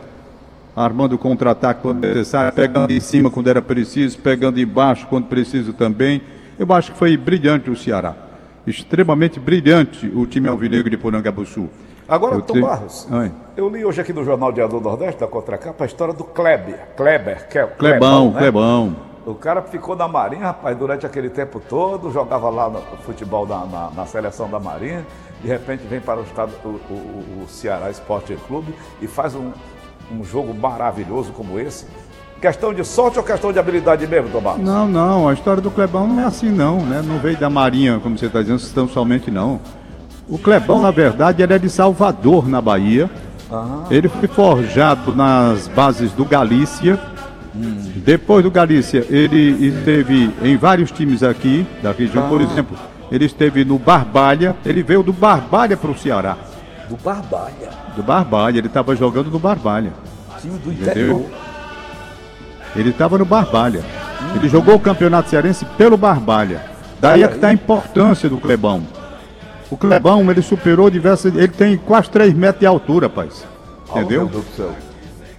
armando 0.74 1.18
contra-ataque 1.18 1.82
quando 1.82 2.00
necessário, 2.06 2.52
pegando 2.52 2.90
em 2.92 3.00
cima 3.00 3.30
quando 3.30 3.48
era 3.48 3.61
preciso, 3.62 4.18
pegando 4.18 4.58
embaixo 4.61 5.06
quando 5.08 5.26
preciso 5.26 5.72
também. 5.72 6.22
Eu 6.58 6.66
acho 6.72 6.92
que 6.92 6.98
foi 6.98 7.16
brilhante 7.16 7.70
o 7.70 7.76
Ceará. 7.76 8.14
Extremamente 8.66 9.40
brilhante 9.40 10.06
o 10.14 10.24
time 10.26 10.48
alvinegro 10.48 10.88
de 10.88 10.96
Porangabuçu. 10.96 11.68
Agora, 12.08 12.35
Eu 12.37 12.42
Tom 12.42 12.54
te- 12.54 12.61
Barros, 12.61 13.08
Oi. 13.11 13.30
eu 13.56 13.68
li 13.68 13.85
hoje 13.85 14.00
aqui 14.00 14.12
no 14.12 14.24
Jornal 14.24 14.52
Diário 14.52 14.74
do 14.74 14.80
Nordeste, 14.80 15.20
da 15.20 15.26
Contracapa, 15.26 15.85
a 15.85 15.87
história 15.87 16.12
do 16.14 16.24
Kleber. 16.24 16.88
Kleber, 16.96 17.48
que 17.48 17.58
é 17.58 17.64
o 17.64 17.68
Clebão, 17.68 18.32
né? 18.32 18.38
Clebão. 18.38 18.96
O 19.24 19.35
cara 19.35 19.62
ficou 19.62 19.94
na 19.96 20.08
Marinha, 20.08 20.46
rapaz, 20.46 20.76
durante 20.76 21.06
aquele 21.06 21.30
tempo 21.30 21.61
todo, 21.61 22.11
jogava 22.11 22.50
lá 22.50 22.68
no 22.68 22.80
futebol 23.04 23.46
na, 23.46 23.64
na- 23.66 23.90
na 23.94 24.06
seleção 24.06 24.48
da 24.50 24.58
Marinha, 24.58 25.06
de 25.40 25.48
repente 25.48 25.85
vem 25.88 26.00
para 26.00 26.20
o 26.20 26.24
estado, 26.24 26.52
o, 26.64 26.68
o- 26.68 27.44
o 27.44 27.48
Ceará 27.48 27.88
Esporte 27.88 28.37
Clube 28.48 28.74
e 29.00 29.06
faz 29.06 29.35
um, 29.35 29.52
um 30.12 30.25
jogo 30.25 30.55
maravilhoso 30.55 31.33
como 31.33 31.59
esse. 31.59 31.87
Questão 32.40 32.75
de 32.75 32.85
sorte 32.85 33.18
ou 33.18 33.25
questão 33.25 33.53
de 33.53 33.59
habilidade 33.59 34.07
mesmo, 34.07 34.29
Tomás? 34.29 34.59
Não, 34.61 34.88
não, 34.88 35.29
a 35.29 35.33
história 35.33 35.62
do 35.62 35.70
Clebão 35.70 36.09
não 36.09 36.20
é 36.20 36.25
assim 36.25 36.51
não, 36.51 36.81
né? 36.85 37.01
Não 37.05 37.18
veio 37.18 37.37
da 37.37 37.48
Marinha, 37.48 38.01
como 38.03 38.18
você 38.18 38.27
está 38.27 38.42
dizendo, 38.42 38.61
tão 38.75 38.88
somente 38.88 39.31
não. 39.31 39.61
O 40.29 40.38
Clebão, 40.38 40.83
na 40.83 40.90
verdade, 40.90 41.42
ele 41.42 41.53
é 41.53 41.59
de 41.59 41.70
Salvador, 41.70 42.48
na 42.48 42.61
Bahia. 42.61 43.09
Ele 43.90 44.09
foi 44.09 44.27
forjado 44.27 45.14
nas 45.14 45.68
bases 45.68 46.12
do 46.12 46.25
Galícia. 46.25 46.98
Depois 47.96 48.42
do 48.42 48.51
Galícia, 48.51 49.07
ele 49.11 49.66
esteve 49.66 50.33
em 50.42 50.57
vários 50.57 50.90
times 50.90 51.22
aqui 51.22 51.66
da 51.83 51.92
região. 51.92 52.29
Por 52.29 52.40
exemplo, 52.40 52.77
ele 53.11 53.27
esteve 53.27 53.64
no 53.64 53.79
Barbalha. 53.79 54.57
Ele 54.64 54.83
veio 54.83 55.03
do 55.03 55.12
Barbalha 55.12 55.77
para 55.77 55.90
o 55.90 55.98
Ceará. 55.98 56.37
Do 56.92 56.98
Barbalha. 57.02 57.70
Do 57.96 58.02
Barbalha, 58.02 58.59
ele 58.59 58.66
estava 58.66 58.94
jogando 58.94 59.31
no 59.31 59.38
Barbalha. 59.38 59.94
Time 60.42 60.59
do 60.59 60.70
interior. 60.70 61.20
Entendeu? 61.20 61.31
Ele 62.76 62.90
estava 62.90 63.16
no 63.16 63.24
Barbalha. 63.24 63.83
Ele 64.37 64.46
jogou 64.46 64.74
o 64.74 64.78
Campeonato 64.78 65.31
Cearense 65.31 65.64
pelo 65.78 65.96
Barbalha. 65.96 66.61
Daí 67.00 67.22
é 67.22 67.28
que 67.28 67.37
está 67.37 67.48
a 67.48 67.52
importância 67.55 68.28
do 68.28 68.37
Clebão. 68.37 68.83
O 69.70 69.76
Clebão, 69.76 70.31
ele 70.31 70.42
superou 70.42 70.90
diversas. 70.90 71.35
Ele 71.35 71.48
tem 71.48 71.78
quase 71.78 72.11
3 72.11 72.35
metros 72.35 72.61
de 72.61 72.66
altura, 72.66 73.07
rapaz. 73.07 73.46
Entendeu? 73.88 74.31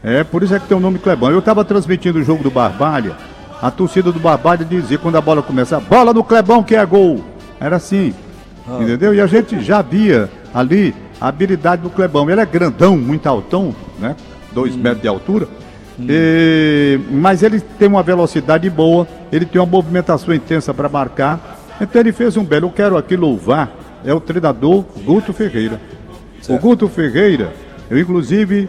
É, 0.04 0.24
por 0.24 0.42
isso 0.42 0.56
é 0.56 0.60
que 0.60 0.68
tem 0.68 0.76
o 0.76 0.80
nome 0.80 0.98
Clebão. 0.98 1.30
Eu 1.30 1.38
estava 1.38 1.64
transmitindo 1.64 2.18
o 2.18 2.24
jogo 2.24 2.42
do 2.42 2.50
Barbalha. 2.50 3.16
A 3.62 3.70
torcida 3.70 4.12
do 4.12 4.20
Barbalha 4.20 4.66
dizia 4.66 4.98
quando 4.98 5.18
a 5.18 5.22
bola 5.22 5.44
começa, 5.44 5.80
bola 5.80 6.16
no 6.16 6.24
Clebão 6.24 6.64
que 6.64 6.76
é 6.76 6.84
gol. 6.84 7.24
Era 7.60 7.76
assim. 7.76 8.12
Entendeu? 8.80 9.14
E 9.14 9.22
a 9.22 9.28
gente 9.28 9.64
já 9.64 9.84
via 9.84 10.32
ali 10.52 11.03
a 11.24 11.30
habilidade 11.30 11.82
do 11.82 11.90
Clebão. 11.90 12.30
Ele 12.30 12.42
é 12.42 12.46
grandão, 12.46 12.98
muito 12.98 13.26
altão, 13.28 13.74
né? 13.98 14.14
Dois 14.52 14.76
metros 14.76 15.02
de 15.02 15.08
altura. 15.08 15.48
E- 15.98 17.00
mas 17.10 17.42
ele 17.42 17.62
tem 17.62 17.88
uma 17.88 18.04
velocidade 18.04 18.70
boa, 18.70 19.08
ele 19.32 19.46
tem 19.46 19.62
uma 19.62 19.66
movimentação 19.68 20.34
intensa 20.34 20.74
para 20.74 20.90
marcar. 20.90 21.58
Então 21.80 22.02
ele 22.02 22.12
fez 22.12 22.36
um 22.36 22.44
belo. 22.44 22.68
Eu 22.68 22.72
quero 22.72 22.98
aqui 22.98 23.16
louvar, 23.16 23.72
é 24.04 24.14
o 24.14 24.20
treinador 24.20 24.84
Guto 25.06 25.32
Ferreira. 25.32 25.80
O 26.50 26.58
Guto 26.58 26.90
Ferreira, 26.90 27.54
eu 27.90 27.98
inclusive, 27.98 28.68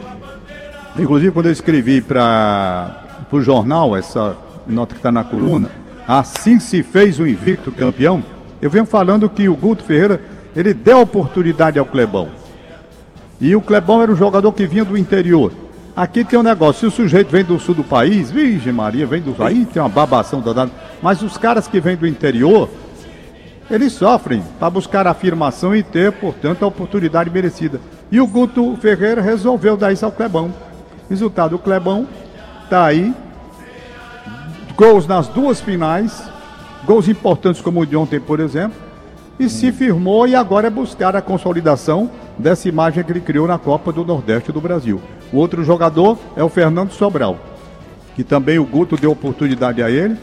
inclusive 0.97 1.33
quando 1.33 1.47
eu 1.47 1.53
escrevi 1.53 2.01
para 2.01 3.03
o 3.33 3.40
jornal, 3.40 3.97
essa 3.97 4.37
nota 4.64 4.95
que 4.95 5.01
está 5.01 5.11
na 5.11 5.25
coluna, 5.25 5.69
assim 6.07 6.61
se 6.61 6.85
fez 6.85 7.19
o 7.19 7.27
invicto 7.27 7.73
campeão, 7.73 8.23
eu 8.62 8.71
venho 8.71 8.87
falando 8.87 9.29
que 9.29 9.49
o 9.49 9.57
Guto 9.57 9.83
Ferreira, 9.83 10.21
ele 10.55 10.73
deu 10.73 11.01
oportunidade 11.01 11.81
ao 11.81 11.85
Clebão. 11.85 12.29
E 13.40 13.55
o 13.55 13.61
Clebão 13.61 14.03
era 14.03 14.12
um 14.12 14.16
jogador 14.16 14.53
que 14.53 14.66
vinha 14.66 14.85
do 14.85 14.97
interior. 14.97 15.53
Aqui 15.97 16.25
tem 16.25 16.38
um 16.38 16.42
negócio, 16.42 16.81
se 16.81 16.87
o 16.87 16.90
sujeito 16.90 17.31
vem 17.31 17.44
do 17.44 17.59
sul 17.59 17.75
do 17.75 17.85
país, 17.85 18.31
Virgem 18.31 18.73
Maria, 18.73 19.07
vem 19.07 19.23
do 19.23 19.35
aí 19.42 19.64
tem 19.64 19.81
uma 19.81 19.88
babação 19.88 20.40
danada. 20.40 20.73
Mas 21.01 21.23
os 21.23 21.37
caras 21.37 21.68
que 21.68 21.81
vêm 21.81 21.97
do 21.97 22.07
interior, 22.07 22.68
eles 23.70 23.92
sofrem 23.92 24.42
para 24.59 24.70
buscar 24.70 25.07
afirmação 25.07 25.75
e 25.75 25.83
ter, 25.83 26.11
portanto, 26.12 26.64
a 26.64 26.66
oportunidade 26.66 27.31
merecida. 27.31 27.81
E 28.11 28.20
o 28.20 28.27
Guto 28.27 28.77
Ferreira 28.81 29.23
resolveu 29.23 29.77
dar 29.77 29.92
isso 29.92 30.05
ao 30.05 30.12
Clebão. 30.12 30.53
Resultado, 31.09 31.57
o 31.57 31.59
Clebão 31.59 32.09
tá 32.68 32.85
aí, 32.85 33.14
gols 34.77 35.07
nas 35.07 35.29
duas 35.29 35.61
finais, 35.61 36.29
gols 36.85 37.09
importantes 37.09 37.61
como 37.62 37.81
o 37.81 37.87
de 37.87 37.97
ontem, 37.97 38.18
por 38.18 38.40
exemplo, 38.40 38.84
e 39.38 39.49
se 39.49 39.73
firmou 39.73 40.27
e 40.27 40.35
agora 40.35 40.68
é 40.68 40.70
buscar 40.70 41.16
a 41.16 41.23
consolidação 41.23 42.11
dessa 42.38 42.68
imagem 42.68 43.03
que 43.03 43.12
ele 43.12 43.20
criou 43.20 43.47
na 43.47 43.59
Copa 43.59 43.92
do 43.92 44.05
Nordeste 44.05 44.53
do 44.53 44.61
Brasil. 44.61 45.01
O 45.33 45.38
outro 45.38 45.64
jogador 45.64 46.18
é 46.37 46.44
o 46.44 46.49
Fernando 46.49 46.92
Sobral, 46.92 47.38
que 48.14 48.23
também 48.23 48.59
o 48.59 48.64
Guto 48.64 48.97
deu 48.97 49.11
oportunidade 49.11 49.83
a 49.83 49.90
ele. 49.90 50.16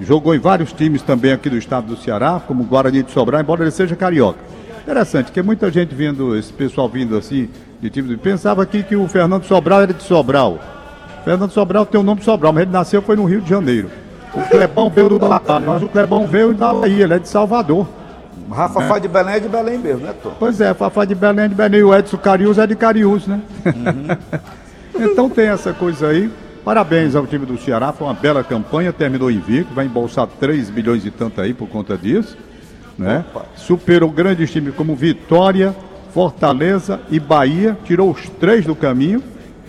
Jogou 0.00 0.34
em 0.34 0.38
vários 0.38 0.72
times 0.72 1.00
também 1.02 1.32
aqui 1.32 1.48
do 1.48 1.56
estado 1.56 1.86
do 1.86 1.96
Ceará, 1.96 2.40
como 2.46 2.64
Guarani 2.64 3.02
de 3.02 3.12
Sobral, 3.12 3.40
embora 3.40 3.62
ele 3.62 3.70
seja 3.70 3.94
carioca. 3.96 4.38
Interessante, 4.82 5.30
que 5.30 5.40
muita 5.40 5.70
gente 5.70 5.94
vindo, 5.94 6.36
esse 6.36 6.52
pessoal 6.52 6.88
vindo 6.88 7.16
assim, 7.16 7.48
de 7.80 7.88
time 7.88 8.08
do... 8.08 8.18
Pensava 8.18 8.62
aqui 8.62 8.82
que 8.82 8.96
o 8.96 9.06
Fernando 9.06 9.44
Sobral 9.44 9.82
era 9.82 9.94
de 9.94 10.02
Sobral. 10.02 10.58
Fernando 11.24 11.52
Sobral 11.52 11.86
tem 11.86 12.00
o 12.00 12.04
nome 12.04 12.22
Sobral, 12.22 12.52
mas 12.52 12.62
ele 12.62 12.72
nasceu 12.72 13.00
foi 13.00 13.14
no 13.14 13.24
Rio 13.24 13.40
de 13.40 13.48
Janeiro. 13.48 13.88
O 14.34 14.42
Clebão 14.48 14.90
veio 14.90 15.08
do 15.08 15.28
Natal, 15.28 15.60
mas 15.60 15.82
o 15.82 15.88
Clebão 15.88 16.26
veio 16.26 16.52
da 16.52 16.74
Bahia, 16.74 17.04
ele 17.04 17.14
é 17.14 17.18
de 17.18 17.28
Salvador. 17.28 17.86
Rafa 18.52 18.80
Fá 18.82 18.98
de 18.98 19.08
Belém 19.08 19.34
é 19.34 19.40
de 19.40 19.48
Belém 19.48 19.78
mesmo, 19.78 20.06
né, 20.06 20.14
Tom? 20.22 20.32
Pois 20.38 20.60
é, 20.60 20.72
Fafá 20.74 21.04
de 21.04 21.14
Belém 21.14 21.46
é 21.46 21.48
de 21.48 21.54
Belém, 21.54 21.82
o 21.82 21.94
Edson 21.94 22.16
Carius 22.18 22.58
é 22.58 22.66
de 22.66 22.76
Carius, 22.76 23.26
né? 23.26 23.40
então 24.94 25.28
tem 25.28 25.48
essa 25.48 25.72
coisa 25.72 26.08
aí. 26.08 26.30
Parabéns 26.64 27.16
ao 27.16 27.26
time 27.26 27.44
do 27.44 27.58
Ceará, 27.58 27.92
foi 27.92 28.06
uma 28.06 28.14
bela 28.14 28.44
campanha, 28.44 28.92
terminou 28.92 29.30
invicto, 29.30 29.74
vai 29.74 29.86
embolsar 29.86 30.28
3 30.38 30.70
milhões 30.70 31.04
e 31.04 31.10
tanto 31.10 31.40
aí 31.40 31.52
por 31.52 31.68
conta 31.68 31.96
disso. 31.98 32.36
Né? 32.96 33.24
Opa. 33.34 33.46
Superou 33.56 34.10
grandes 34.10 34.50
times 34.50 34.72
como 34.74 34.94
Vitória, 34.94 35.74
Fortaleza 36.14 37.00
e 37.10 37.18
Bahia, 37.18 37.76
tirou 37.84 38.10
os 38.10 38.28
três 38.38 38.64
do 38.64 38.76
caminho. 38.76 39.20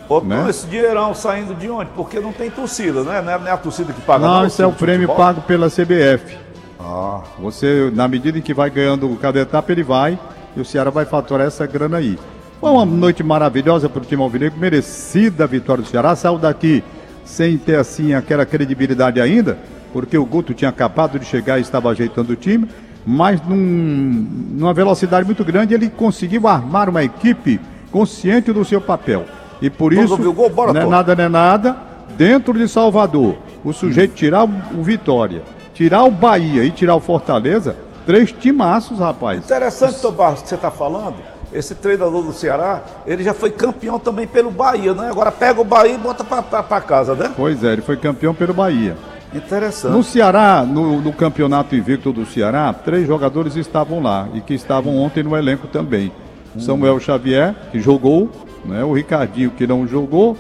Ô, 0.07 0.19
Né? 0.19 0.45
esse 0.49 0.67
dinheirão 0.67 1.15
saindo 1.15 1.55
de 1.55 1.67
onde? 1.69 1.89
Porque 1.95 2.19
não 2.19 2.31
tem 2.31 2.51
torcida, 2.51 3.01
né? 3.03 3.21
Não 3.21 3.31
é, 3.31 3.49
é 3.49 3.51
a 3.51 3.57
torcida 3.57 3.91
que 3.91 4.01
paga. 4.01 4.27
Não, 4.27 4.39
não, 4.39 4.45
esse 4.45 4.61
é 4.61 4.67
o 4.67 4.71
prêmio 4.71 5.07
pago 5.15 5.41
pela 5.41 5.69
CBF. 5.69 6.42
Ah, 6.83 7.21
Você, 7.39 7.91
na 7.93 8.07
medida 8.07 8.37
em 8.37 8.41
que 8.41 8.53
vai 8.53 8.69
ganhando 8.69 9.07
cada 9.21 9.39
etapa, 9.39 9.71
ele 9.71 9.83
vai 9.83 10.19
e 10.55 10.59
o 10.61 10.65
Ceará 10.65 10.89
vai 10.89 11.05
faturar 11.05 11.47
essa 11.47 11.65
grana 11.65 11.97
aí. 11.97 12.17
Foi 12.59 12.71
uma 12.71 12.85
noite 12.85 13.23
maravilhosa 13.23 13.89
para 13.89 14.01
o 14.01 14.05
time 14.05 14.21
alvinegro, 14.21 14.59
merecida 14.59 15.43
a 15.43 15.47
vitória 15.47 15.83
do 15.83 15.89
Ceará. 15.89 16.15
Saiu 16.15 16.37
daqui 16.37 16.83
sem 17.25 17.57
ter 17.57 17.75
assim 17.77 18.13
aquela 18.13 18.45
credibilidade 18.45 19.19
ainda, 19.19 19.57
porque 19.91 20.17
o 20.17 20.25
Guto 20.25 20.53
tinha 20.53 20.69
acabado 20.69 21.17
de 21.19 21.25
chegar 21.25 21.57
e 21.57 21.61
estava 21.61 21.89
ajeitando 21.89 22.33
o 22.33 22.35
time, 22.35 22.67
mas 23.05 23.41
num- 23.45 24.27
numa 24.51 24.73
velocidade 24.73 25.25
muito 25.25 25.43
grande 25.43 25.73
ele 25.73 25.89
conseguiu 25.89 26.47
armar 26.47 26.89
uma 26.89 27.03
equipe 27.03 27.59
consciente 27.91 28.51
do 28.51 28.63
seu 28.65 28.81
papel. 28.81 29.25
E 29.61 29.69
por 29.69 29.93
isso, 30.03 30.17
gol? 30.33 30.49
Bora, 30.49 30.73
não 30.73 30.81
é 30.81 30.83
nada, 30.91 31.15
não 31.15 31.23
é 31.23 31.29
nada, 31.29 31.77
dentro 32.17 32.53
de 32.53 32.67
Salvador, 32.67 33.37
o 33.63 33.71
sujeito 33.73 34.13
tirar 34.15 34.43
o, 34.45 34.49
o 34.77 34.83
Vitória, 34.83 35.41
tirar 35.73 36.03
o 36.03 36.11
Bahia 36.11 36.63
e 36.63 36.71
tirar 36.71 36.95
o 36.95 36.99
Fortaleza, 36.99 37.75
três 38.05 38.31
timaços, 38.31 38.99
rapaz. 38.99 39.43
interessante, 39.43 39.99
Tom 40.01 40.11
Barros, 40.11 40.41
que 40.41 40.49
você 40.49 40.55
está 40.55 40.71
falando. 40.71 41.15
Esse 41.51 41.75
treinador 41.75 42.23
do 42.23 42.33
Ceará, 42.33 42.81
ele 43.05 43.23
já 43.23 43.33
foi 43.33 43.51
campeão 43.51 43.99
também 43.99 44.25
pelo 44.25 44.49
Bahia, 44.49 44.93
né? 44.93 45.09
Agora 45.09 45.31
pega 45.31 45.61
o 45.61 45.63
Bahia 45.63 45.93
e 45.93 45.97
bota 45.97 46.23
para 46.23 46.81
casa, 46.81 47.13
né? 47.13 47.31
Pois 47.35 47.63
é, 47.63 47.73
ele 47.73 47.81
foi 47.83 47.95
campeão 47.95 48.33
pelo 48.33 48.53
Bahia. 48.53 48.97
Interessante. 49.33 49.91
No 49.91 50.03
Ceará, 50.03 50.63
no, 50.63 50.99
no 51.01 51.13
campeonato 51.13 51.75
invicto 51.75 52.11
do 52.11 52.25
Ceará, 52.25 52.73
três 52.73 53.07
jogadores 53.07 53.55
estavam 53.55 54.01
lá 54.01 54.27
e 54.33 54.41
que 54.41 54.53
estavam 54.53 54.97
ontem 54.97 55.23
no 55.23 55.35
elenco 55.35 55.67
também. 55.67 56.11
Samuel 56.59 56.99
Xavier, 56.99 57.55
que 57.71 57.79
jogou, 57.79 58.29
né, 58.65 58.83
o 58.83 58.93
Ricardinho, 58.93 59.51
que 59.51 59.65
não 59.65 59.87
jogou, 59.87 60.37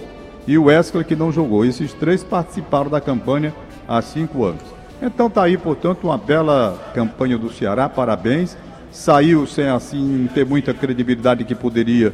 e 0.47 0.57
o 0.57 0.65
Wesley, 0.65 1.03
que 1.03 1.15
não 1.15 1.31
jogou. 1.31 1.65
Esses 1.65 1.93
três 1.93 2.23
participaram 2.23 2.89
da 2.89 3.01
campanha 3.01 3.53
há 3.87 4.01
cinco 4.01 4.45
anos. 4.45 4.72
Então 5.05 5.29
tá 5.29 5.43
aí, 5.43 5.57
portanto, 5.57 6.05
uma 6.05 6.17
bela 6.17 6.79
campanha 6.93 7.37
do 7.37 7.51
Ceará, 7.51 7.89
parabéns. 7.89 8.55
Saiu 8.89 9.45
sem 9.45 9.67
assim 9.67 10.29
ter 10.33 10.45
muita 10.45 10.73
credibilidade 10.73 11.43
que 11.43 11.53
poderia 11.53 12.13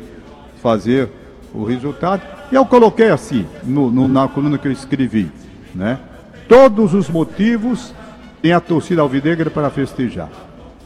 fazer 0.62 1.08
o 1.54 1.64
resultado. 1.64 2.24
E 2.52 2.56
eu 2.56 2.66
coloquei 2.66 3.10
assim, 3.12 3.46
no, 3.64 3.92
no- 3.92 4.08
na 4.08 4.28
coluna 4.28 4.58
que 4.58 4.68
eu 4.68 4.72
escrevi, 4.72 5.32
né? 5.76 6.00
Todos 6.48 6.96
os 6.96 7.08
motivos 7.10 7.94
tem 8.42 8.54
a 8.54 8.60
torcida 8.60 9.04
alvinegra 9.04 9.52
para 9.52 9.70
festejar. 9.70 10.30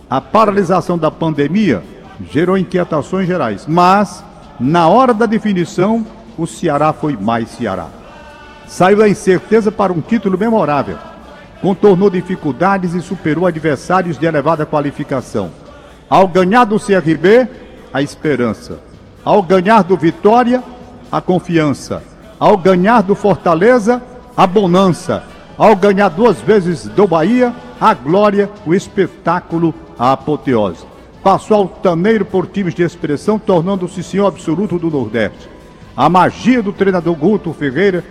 A 0.10 0.20
paralisação 0.20 0.98
da 0.98 1.10
pandemia 1.10 1.82
gerou 2.30 2.58
inquietações 2.58 3.28
gerais, 3.28 3.66
mas 3.66 4.24
na 4.60 4.90
hora 4.90 5.14
da 5.14 5.26
definição, 5.26 6.06
o 6.38 6.46
Ceará 6.46 6.92
foi 6.92 7.16
mais 7.16 7.48
Ceará. 7.50 7.88
Saiu 8.68 8.98
da 8.98 9.08
incerteza 9.08 9.72
para 9.72 9.94
um 9.94 10.02
título 10.02 10.38
memorável. 10.38 10.98
Contornou 11.64 12.10
dificuldades 12.10 12.94
e 12.94 13.02
superou 13.02 13.48
adversários 13.48 14.20
de 14.20 14.26
elevada 14.26 14.66
qualificação. 14.66 15.50
Ao 16.10 16.28
ganhar 16.28 16.66
do 16.66 16.78
CRB, 16.78 17.48
a 17.94 18.02
esperança. 18.02 18.82
Ao 19.24 19.42
ganhar 19.42 19.82
do 19.82 19.96
Vitória, 19.96 20.62
a 21.10 21.22
confiança. 21.22 22.04
Ao 22.38 22.58
ganhar 22.58 23.02
do 23.02 23.16
Fortaleza, 23.16 24.04
a 24.36 24.46
bonança. 24.46 25.24
Ao 25.58 25.74
ganhar 25.74 26.10
duas 26.10 26.42
vezes 26.42 26.86
do 26.86 27.08
Bahia, 27.08 27.54
a 27.80 27.94
glória, 27.94 28.50
o 28.66 28.76
espetáculo, 28.76 29.74
a 29.98 30.12
apoteose. 30.12 30.86
Passou 31.24 31.56
altaneiro 31.56 32.26
por 32.26 32.46
times 32.46 32.76
de 32.76 32.84
expressão, 32.84 33.40
tornando-se 33.40 34.04
senhor 34.04 34.28
absoluto 34.28 34.78
do 34.78 34.92
Nordeste. 34.92 35.50
A 35.96 36.10
magia 36.10 36.62
do 36.62 36.74
treinador 36.74 37.16
Guto 37.16 37.54
Ferreira, 37.54 38.04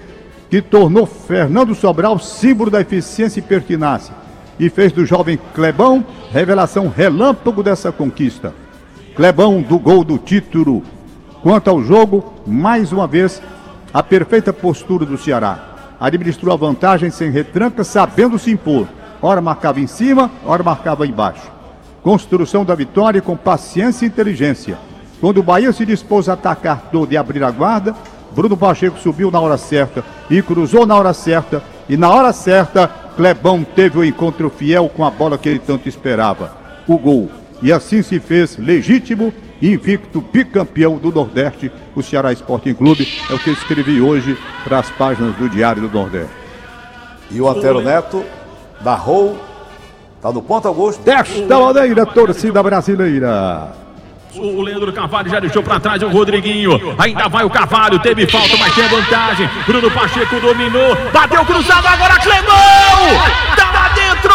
que 0.53 0.61
tornou 0.61 1.07
Fernando 1.07 1.75
Sobral 1.75 2.19
símbolo 2.19 2.71
da 2.71 2.83
eficiência 2.83 3.41
e 3.41 3.43
pertinácia, 3.43 4.15
e 4.61 4.69
fez 4.69 4.93
do 4.93 5.07
jovem 5.07 5.41
Clebão 5.55 6.05
revelação 6.31 6.93
relâmpago 6.95 7.63
dessa 7.63 7.91
conquista. 7.91 8.53
Clebão 9.17 9.63
do 9.63 9.79
gol 9.79 10.05
do 10.05 10.19
título. 10.19 10.83
Quanto 11.43 11.71
ao 11.71 11.83
jogo, 11.83 12.35
mais 12.47 12.93
uma 12.93 13.07
vez, 13.07 13.41
a 13.95 14.03
perfeita 14.03 14.53
postura 14.53 15.07
do 15.07 15.17
Ceará. 15.17 15.95
Administrou 15.99 16.53
a 16.53 16.59
vantagem 16.59 17.09
sem 17.09 17.31
retranca, 17.31 17.83
sabendo 17.83 18.39
se 18.39 18.51
impor. 18.51 18.87
Ora 19.23 19.41
marcava 19.41 19.81
em 19.81 19.87
cima, 19.87 20.31
ora 20.45 20.63
marcava 20.63 21.07
embaixo. 21.07 21.51
Construção 22.03 22.63
da 22.63 22.75
vitória 22.75 23.23
com 23.23 23.39
paciência 23.39 24.05
e 24.05 24.09
inteligência. 24.09 24.77
Quando 25.19 25.39
o 25.39 25.43
Bahia 25.43 25.73
se 25.73 25.87
dispôs 25.87 26.29
a 26.29 26.35
atacar 26.35 26.91
todo 26.93 27.11
e 27.11 27.17
abrir 27.17 27.43
a 27.43 27.51
guarda, 27.51 27.95
Bruno 28.35 28.57
Pacheco 28.57 28.99
subiu 28.99 29.31
na 29.31 29.39
hora 29.39 29.57
certa 29.57 30.05
e 30.31 30.41
cruzou 30.43 30.87
na 30.87 30.97
hora 30.97 31.13
certa. 31.13 31.63
E 31.89 31.97
na 31.97 32.11
hora 32.11 32.33
certa, 32.33 32.89
Clebão 33.17 33.65
teve 33.65 33.99
o 33.99 34.05
encontro 34.05 34.51
fiel 34.51 34.89
com 34.89 35.05
a 35.05 35.11
bola 35.11 35.37
que 35.37 35.49
ele 35.49 35.59
tanto 35.59 35.89
esperava. 35.89 36.57
O 36.89 36.99
gol. 36.99 37.31
E 37.63 37.71
assim 37.73 38.03
se 38.03 38.19
fez 38.19 38.57
legítimo 38.57 39.33
invicto 39.61 40.21
bicampeão 40.21 40.97
do 40.97 41.13
Nordeste, 41.13 41.71
o 41.95 42.03
Ceará 42.03 42.33
Sporting 42.33 42.75
Clube. 42.75 43.07
É 43.31 43.35
o 43.35 43.39
que 43.39 43.51
eu 43.51 43.55
escrevi 43.55 44.01
hoje 44.01 44.37
para 44.65 44.81
as 44.81 44.91
páginas 44.91 45.37
do 45.37 45.49
Diário 45.49 45.83
do 45.83 45.91
Nordeste. 45.93 46.33
E 47.31 47.41
o 47.41 47.49
Antero 47.49 47.81
Neto 47.81 48.25
narrou, 48.85 49.39
tá 50.21 50.33
no 50.33 50.43
ponto, 50.43 50.67
Augusto? 50.67 51.03
Desta 51.03 51.59
maneira, 51.59 52.05
torcida 52.05 52.63
brasileira. 52.63 53.82
O 54.35 54.63
Leandro 54.63 54.93
Carvalho 54.93 55.29
já 55.31 55.39
deixou 55.41 55.63
para 55.63 55.79
trás 55.79 56.03
o 56.03 56.09
Rodriguinho. 56.09 56.95
Ainda 56.99 57.29
vai 57.29 57.45
o 57.45 57.51
Carvalho, 57.51 57.99
teve 57.99 58.27
falta, 58.27 58.57
mas 58.57 58.75
tem 58.75 58.89
vantagem. 58.89 59.49
Bruno 59.67 59.91
Pacheco 59.91 60.41
dominou, 60.41 60.97
bateu 61.13 61.45
cruzado 61.45 61.87
agora, 61.87 62.19
Clemão! 62.19 62.47
Tá 63.57 63.71
lá 63.71 63.89
dentro! 63.95 64.33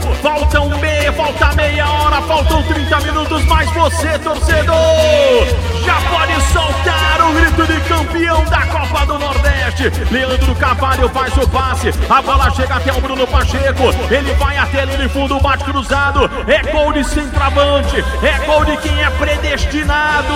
Tempo. 0.00 0.14
Faltam 0.16 0.68
meia, 0.78 1.12
falta 1.12 1.52
meia 1.54 1.88
hora, 1.88 2.22
faltam 2.22 2.62
30 2.62 3.00
minutos. 3.00 3.44
Mas 3.44 3.70
você, 3.70 4.18
torcedor, 4.18 5.46
já 5.84 6.00
pode 6.10 6.40
soltar 6.52 7.28
o 7.28 7.32
grito 7.34 7.66
de 7.66 7.80
campeão 7.88 8.44
da 8.44 8.66
Copa 8.66 9.06
do 9.06 9.18
Nordeste. 9.18 9.90
Leandro 10.10 10.54
Carvalho 10.54 11.08
faz 11.10 11.36
o 11.36 11.48
passe. 11.48 11.90
A 12.08 12.22
bola 12.22 12.50
chega 12.50 12.74
até 12.76 12.92
o 12.92 13.00
Bruno 13.00 13.26
Pacheco. 13.26 13.94
Ele 14.10 14.32
vai 14.34 14.56
até 14.56 14.82
ali 14.82 14.96
no 14.96 15.08
fundo, 15.10 15.40
bate 15.40 15.64
cruzado. 15.64 16.30
É 16.46 16.62
gol 16.70 16.92
de 16.92 17.04
centroavante. 17.04 18.04
É 18.22 18.46
gol 18.46 18.64
de 18.64 18.76
quem 18.78 19.02
é 19.02 19.10
predestinado. 19.10 20.34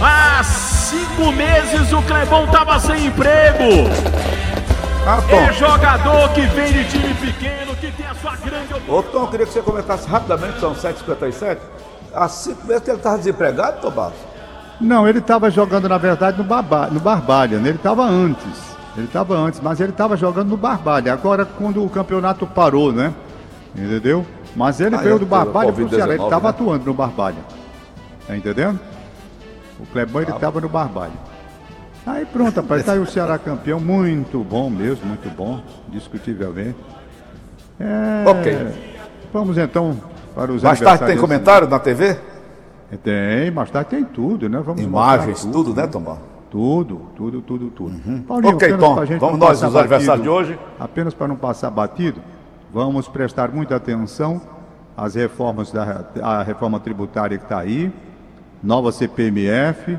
Há 0.00 0.42
cinco 0.42 1.32
meses 1.32 1.92
o 1.92 2.02
Clebão 2.02 2.46
tava 2.48 2.78
sem 2.78 3.06
emprego. 3.06 3.90
Ah, 5.08 5.22
É 5.30 5.52
jogador 5.52 6.30
que 6.30 6.40
vem 6.46 6.72
de 6.72 6.84
time 6.86 7.14
pequeno, 7.14 7.65
que 7.65 7.65
tem 7.96 8.06
a 8.06 8.14
sua 8.14 8.36
grande 8.36 8.74
Ô, 8.88 9.02
Tom, 9.02 9.22
eu 9.22 9.28
queria 9.28 9.46
que 9.46 9.52
você 9.52 9.62
comentasse 9.62 10.08
rapidamente, 10.08 10.60
são 10.60 10.74
7h57. 10.74 11.58
Há 12.14 12.28
cinco 12.28 12.66
meses 12.66 12.82
que 12.82 12.90
ele 12.90 12.98
estava 12.98 13.18
desempregado, 13.18 13.80
Tom 13.80 13.90
Barros? 13.90 14.18
Não, 14.80 15.08
ele 15.08 15.18
estava 15.18 15.50
jogando, 15.50 15.88
na 15.88 15.98
verdade, 15.98 16.38
no, 16.38 16.44
Barba, 16.44 16.88
no 16.88 17.00
Barbalha, 17.00 17.58
né? 17.58 17.70
Ele 17.70 17.78
estava 17.78 18.04
antes. 18.04 18.76
Ele 18.96 19.06
estava 19.06 19.34
antes, 19.34 19.60
mas 19.60 19.80
ele 19.80 19.90
estava 19.90 20.16
jogando 20.16 20.48
no 20.48 20.56
Barbalha. 20.56 21.12
Agora, 21.12 21.44
quando 21.44 21.84
o 21.84 21.88
campeonato 21.88 22.46
parou, 22.46 22.92
né? 22.92 23.12
Entendeu? 23.74 24.24
Mas 24.54 24.80
ele 24.80 24.96
Ah, 24.96 25.00
veio 25.00 25.18
do 25.18 25.26
Barbalha 25.26 25.72
pro 25.72 25.88
Ceará. 25.88 26.12
Ele 26.14 26.22
Covid-19, 26.22 26.24
estava 26.24 26.44
né? 26.44 26.50
atuando 26.50 26.84
no 26.86 26.94
Barbalha. 26.94 27.36
Tá 28.26 28.36
entendendo? 28.36 28.80
O 29.78 29.86
Clebão, 29.86 30.22
ele 30.22 30.30
estava 30.30 30.60
no 30.60 30.68
Barbalha. 30.68 31.12
Aí 32.06 32.24
pronto, 32.24 32.56
rapaz, 32.56 32.84
tá 32.84 32.92
aí 32.92 32.98
o 32.98 33.06
Ceará 33.06 33.36
campeão, 33.36 33.80
muito 33.80 34.38
bom 34.44 34.70
mesmo, 34.70 35.04
muito 35.06 35.28
bom, 35.28 35.60
discutivelmente. 35.88 36.76
É, 37.78 38.24
Ok. 38.28 38.68
Vamos 39.32 39.58
então 39.58 39.96
para 40.34 40.52
os 40.52 40.62
Mais 40.62 40.80
tarde 40.80 41.04
tem 41.06 41.18
comentário 41.18 41.68
na 41.68 41.78
TV? 41.78 42.16
Tem, 43.02 43.50
mais 43.50 43.70
tarde 43.70 43.90
tem 43.90 44.04
tudo, 44.04 44.48
né? 44.48 44.60
Vamos 44.64 44.80
Imagens, 44.82 45.44
mostrar 45.44 45.52
tudo, 45.52 45.74
né, 45.74 45.86
Tom 45.86 46.00
Barros? 46.00 46.20
Tudo, 46.50 47.02
tudo, 47.16 47.42
tudo, 47.42 47.66
tudo. 47.70 47.94
Ok, 48.28 48.50
apenas 48.52 48.80
Tom, 48.80 48.94
pra 48.94 49.04
gente 49.04 49.20
vamos 49.20 49.38
nós 49.38 49.60
nos 49.60 49.76
aniversários 49.76 50.22
de 50.22 50.28
hoje. 50.28 50.58
Apenas 50.78 51.12
para 51.12 51.28
não 51.28 51.36
passar 51.36 51.70
batido, 51.70 52.20
vamos 52.72 53.08
prestar 53.08 53.50
muita 53.50 53.76
atenção 53.76 54.40
às 54.96 55.14
reformas 55.16 55.70
da 55.72 56.04
a 56.22 56.42
reforma 56.42 56.78
tributária 56.80 57.36
que 57.36 57.44
está 57.44 57.58
aí, 57.58 57.92
nova 58.62 58.92
CPMF, 58.92 59.98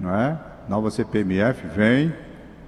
não 0.00 0.14
é? 0.14 0.36
Nova 0.68 0.90
CPMF 0.90 1.66
vem, 1.68 2.12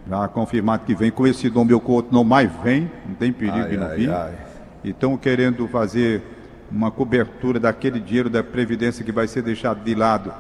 já 0.08 0.28
confirmado 0.28 0.84
que 0.84 0.94
vem, 0.94 1.10
com 1.10 1.26
esse 1.26 1.50
nome 1.50 1.74
ou 1.74 1.80
com 1.80 1.92
outro 1.92 2.14
não 2.14 2.22
mais 2.24 2.50
vem, 2.62 2.90
não 3.06 3.14
tem 3.16 3.32
perigo 3.32 3.58
Ai, 3.58 3.68
de 3.68 3.76
não 3.76 3.86
ai, 3.86 3.96
vir. 3.96 4.10
ai. 4.10 4.45
E 4.86 4.90
estão 4.90 5.16
querendo 5.16 5.66
fazer 5.66 6.22
uma 6.70 6.92
cobertura 6.92 7.58
daquele 7.58 7.98
dinheiro 7.98 8.30
da 8.30 8.40
Previdência 8.44 9.04
que 9.04 9.10
vai 9.10 9.26
ser 9.26 9.42
deixado 9.42 9.82
de 9.82 9.96
lado 9.96 10.32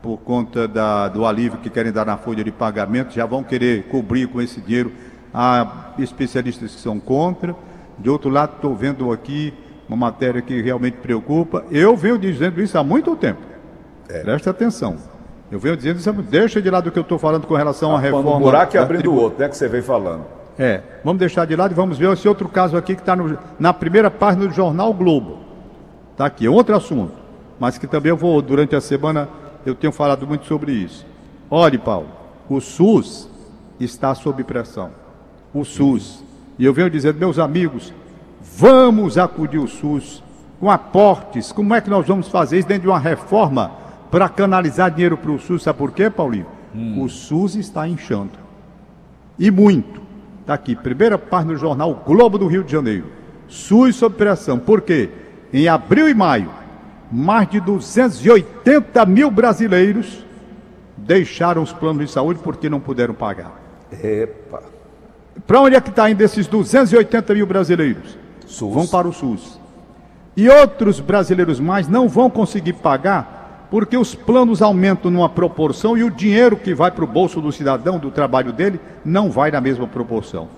por 0.00 0.18
conta 0.18 0.68
da- 0.68 1.08
do 1.08 1.26
alívio 1.26 1.58
que 1.58 1.68
querem 1.68 1.90
dar 1.90 2.06
na 2.06 2.16
folha 2.16 2.44
de 2.44 2.52
pagamento, 2.52 3.12
já 3.12 3.26
vão 3.26 3.42
querer 3.42 3.82
cobrir 3.88 4.28
com 4.28 4.40
esse 4.40 4.60
dinheiro. 4.60 4.92
Há 5.34 5.90
especialistas 5.98 6.72
que 6.72 6.80
são 6.80 7.00
contra. 7.00 7.56
De 7.98 8.08
outro 8.08 8.30
lado, 8.30 8.52
estou 8.54 8.76
vendo 8.76 9.10
aqui 9.10 9.52
uma 9.88 9.96
matéria 9.96 10.40
que 10.40 10.62
realmente 10.62 10.98
preocupa. 10.98 11.64
Eu 11.68 11.96
venho 11.96 12.16
dizendo 12.16 12.62
isso 12.62 12.78
há 12.78 12.84
muito 12.84 13.16
tempo. 13.16 13.40
Presta 14.22 14.50
atenção. 14.50 14.96
Eu 15.50 15.58
venho 15.58 15.76
dizendo 15.76 15.98
isso 15.98 16.12
Deixa 16.12 16.62
de 16.62 16.70
lado 16.70 16.86
o 16.86 16.92
que 16.92 16.98
eu 16.98 17.02
estou 17.02 17.18
falando 17.18 17.44
com 17.44 17.54
relação 17.56 17.96
à 17.96 17.98
reforma. 17.98 18.36
Um 18.36 18.38
buraco 18.40 18.76
e 18.76 18.78
abrindo 18.78 19.10
o 19.12 19.16
outro, 19.16 19.40
né, 19.40 19.48
que 19.48 19.56
você 19.56 19.66
vem 19.66 19.82
falando. 19.82 20.37
É, 20.58 20.82
vamos 21.04 21.20
deixar 21.20 21.46
de 21.46 21.54
lado 21.54 21.70
e 21.70 21.74
vamos 21.74 21.96
ver 21.96 22.12
esse 22.12 22.26
outro 22.26 22.48
caso 22.48 22.76
aqui 22.76 22.96
que 22.96 23.02
está 23.02 23.16
na 23.60 23.72
primeira 23.72 24.10
página 24.10 24.46
do 24.46 24.52
jornal 24.52 24.92
Globo. 24.92 25.38
Está 26.12 26.26
aqui, 26.26 26.44
é 26.46 26.50
outro 26.50 26.74
assunto, 26.74 27.12
mas 27.60 27.78
que 27.78 27.86
também 27.86 28.10
eu 28.10 28.16
vou, 28.16 28.42
durante 28.42 28.74
a 28.74 28.80
semana, 28.80 29.28
eu 29.64 29.74
tenho 29.74 29.92
falado 29.92 30.26
muito 30.26 30.46
sobre 30.46 30.72
isso. 30.72 31.06
Olhe, 31.48 31.78
Paulo, 31.78 32.08
o 32.48 32.60
SUS 32.60 33.30
está 33.78 34.14
sob 34.16 34.42
pressão. 34.42 34.90
O 35.54 35.64
SUS. 35.64 36.24
E 36.58 36.64
eu 36.64 36.74
venho 36.74 36.90
dizendo, 36.90 37.20
meus 37.20 37.38
amigos, 37.38 37.94
vamos 38.42 39.16
acudir 39.16 39.58
o 39.58 39.68
SUS 39.68 40.24
com 40.58 40.68
aportes. 40.68 41.52
Como 41.52 41.72
é 41.72 41.80
que 41.80 41.88
nós 41.88 42.04
vamos 42.04 42.26
fazer 42.26 42.58
isso 42.58 42.66
dentro 42.66 42.82
de 42.82 42.88
uma 42.88 42.98
reforma 42.98 43.70
para 44.10 44.28
canalizar 44.28 44.90
dinheiro 44.90 45.16
para 45.16 45.30
o 45.30 45.38
SUS? 45.38 45.62
Sabe 45.62 45.78
por 45.78 45.92
quê, 45.92 46.10
Paulinho? 46.10 46.46
O 47.00 47.08
SUS 47.08 47.54
está 47.54 47.86
inchando. 47.86 48.32
E 49.38 49.50
muito. 49.50 50.07
Está 50.48 50.54
aqui, 50.54 50.74
primeira 50.74 51.18
página 51.18 51.52
do 51.52 51.58
jornal 51.58 51.94
Globo 52.06 52.38
do 52.38 52.46
Rio 52.46 52.64
de 52.64 52.72
Janeiro. 52.72 53.04
SUS 53.48 53.96
sob 53.96 54.16
pressão. 54.16 54.58
Por 54.58 54.80
quê? 54.80 55.10
Em 55.52 55.68
abril 55.68 56.08
e 56.08 56.14
maio, 56.14 56.48
mais 57.12 57.50
de 57.50 57.60
280 57.60 59.04
mil 59.04 59.30
brasileiros 59.30 60.24
deixaram 60.96 61.62
os 61.62 61.70
planos 61.70 62.06
de 62.06 62.10
saúde 62.10 62.40
porque 62.42 62.70
não 62.70 62.80
puderam 62.80 63.12
pagar. 63.12 63.60
Epa. 63.92 64.62
Para 65.46 65.60
onde 65.60 65.76
é 65.76 65.82
que 65.82 65.90
está 65.90 66.08
indo 66.08 66.22
esses 66.22 66.46
280 66.46 67.34
mil 67.34 67.44
brasileiros? 67.44 68.16
SUS. 68.46 68.72
Vão 68.72 68.86
para 68.86 69.06
o 69.06 69.12
SUS. 69.12 69.60
E 70.34 70.48
outros 70.48 70.98
brasileiros 70.98 71.60
mais 71.60 71.88
não 71.88 72.08
vão 72.08 72.30
conseguir 72.30 72.72
pagar 72.72 73.37
porque 73.70 73.96
os 73.96 74.14
planos 74.14 74.62
aumentam 74.62 75.10
numa 75.10 75.28
proporção 75.28 75.96
e 75.96 76.02
o 76.02 76.10
dinheiro 76.10 76.56
que 76.56 76.74
vai 76.74 76.90
para 76.90 77.04
o 77.04 77.06
bolso 77.06 77.40
do 77.40 77.52
cidadão, 77.52 77.98
do 77.98 78.10
trabalho 78.10 78.52
dele, 78.52 78.80
não 79.04 79.30
vai 79.30 79.50
na 79.50 79.60
mesma 79.60 79.86
proporção. 79.86 80.48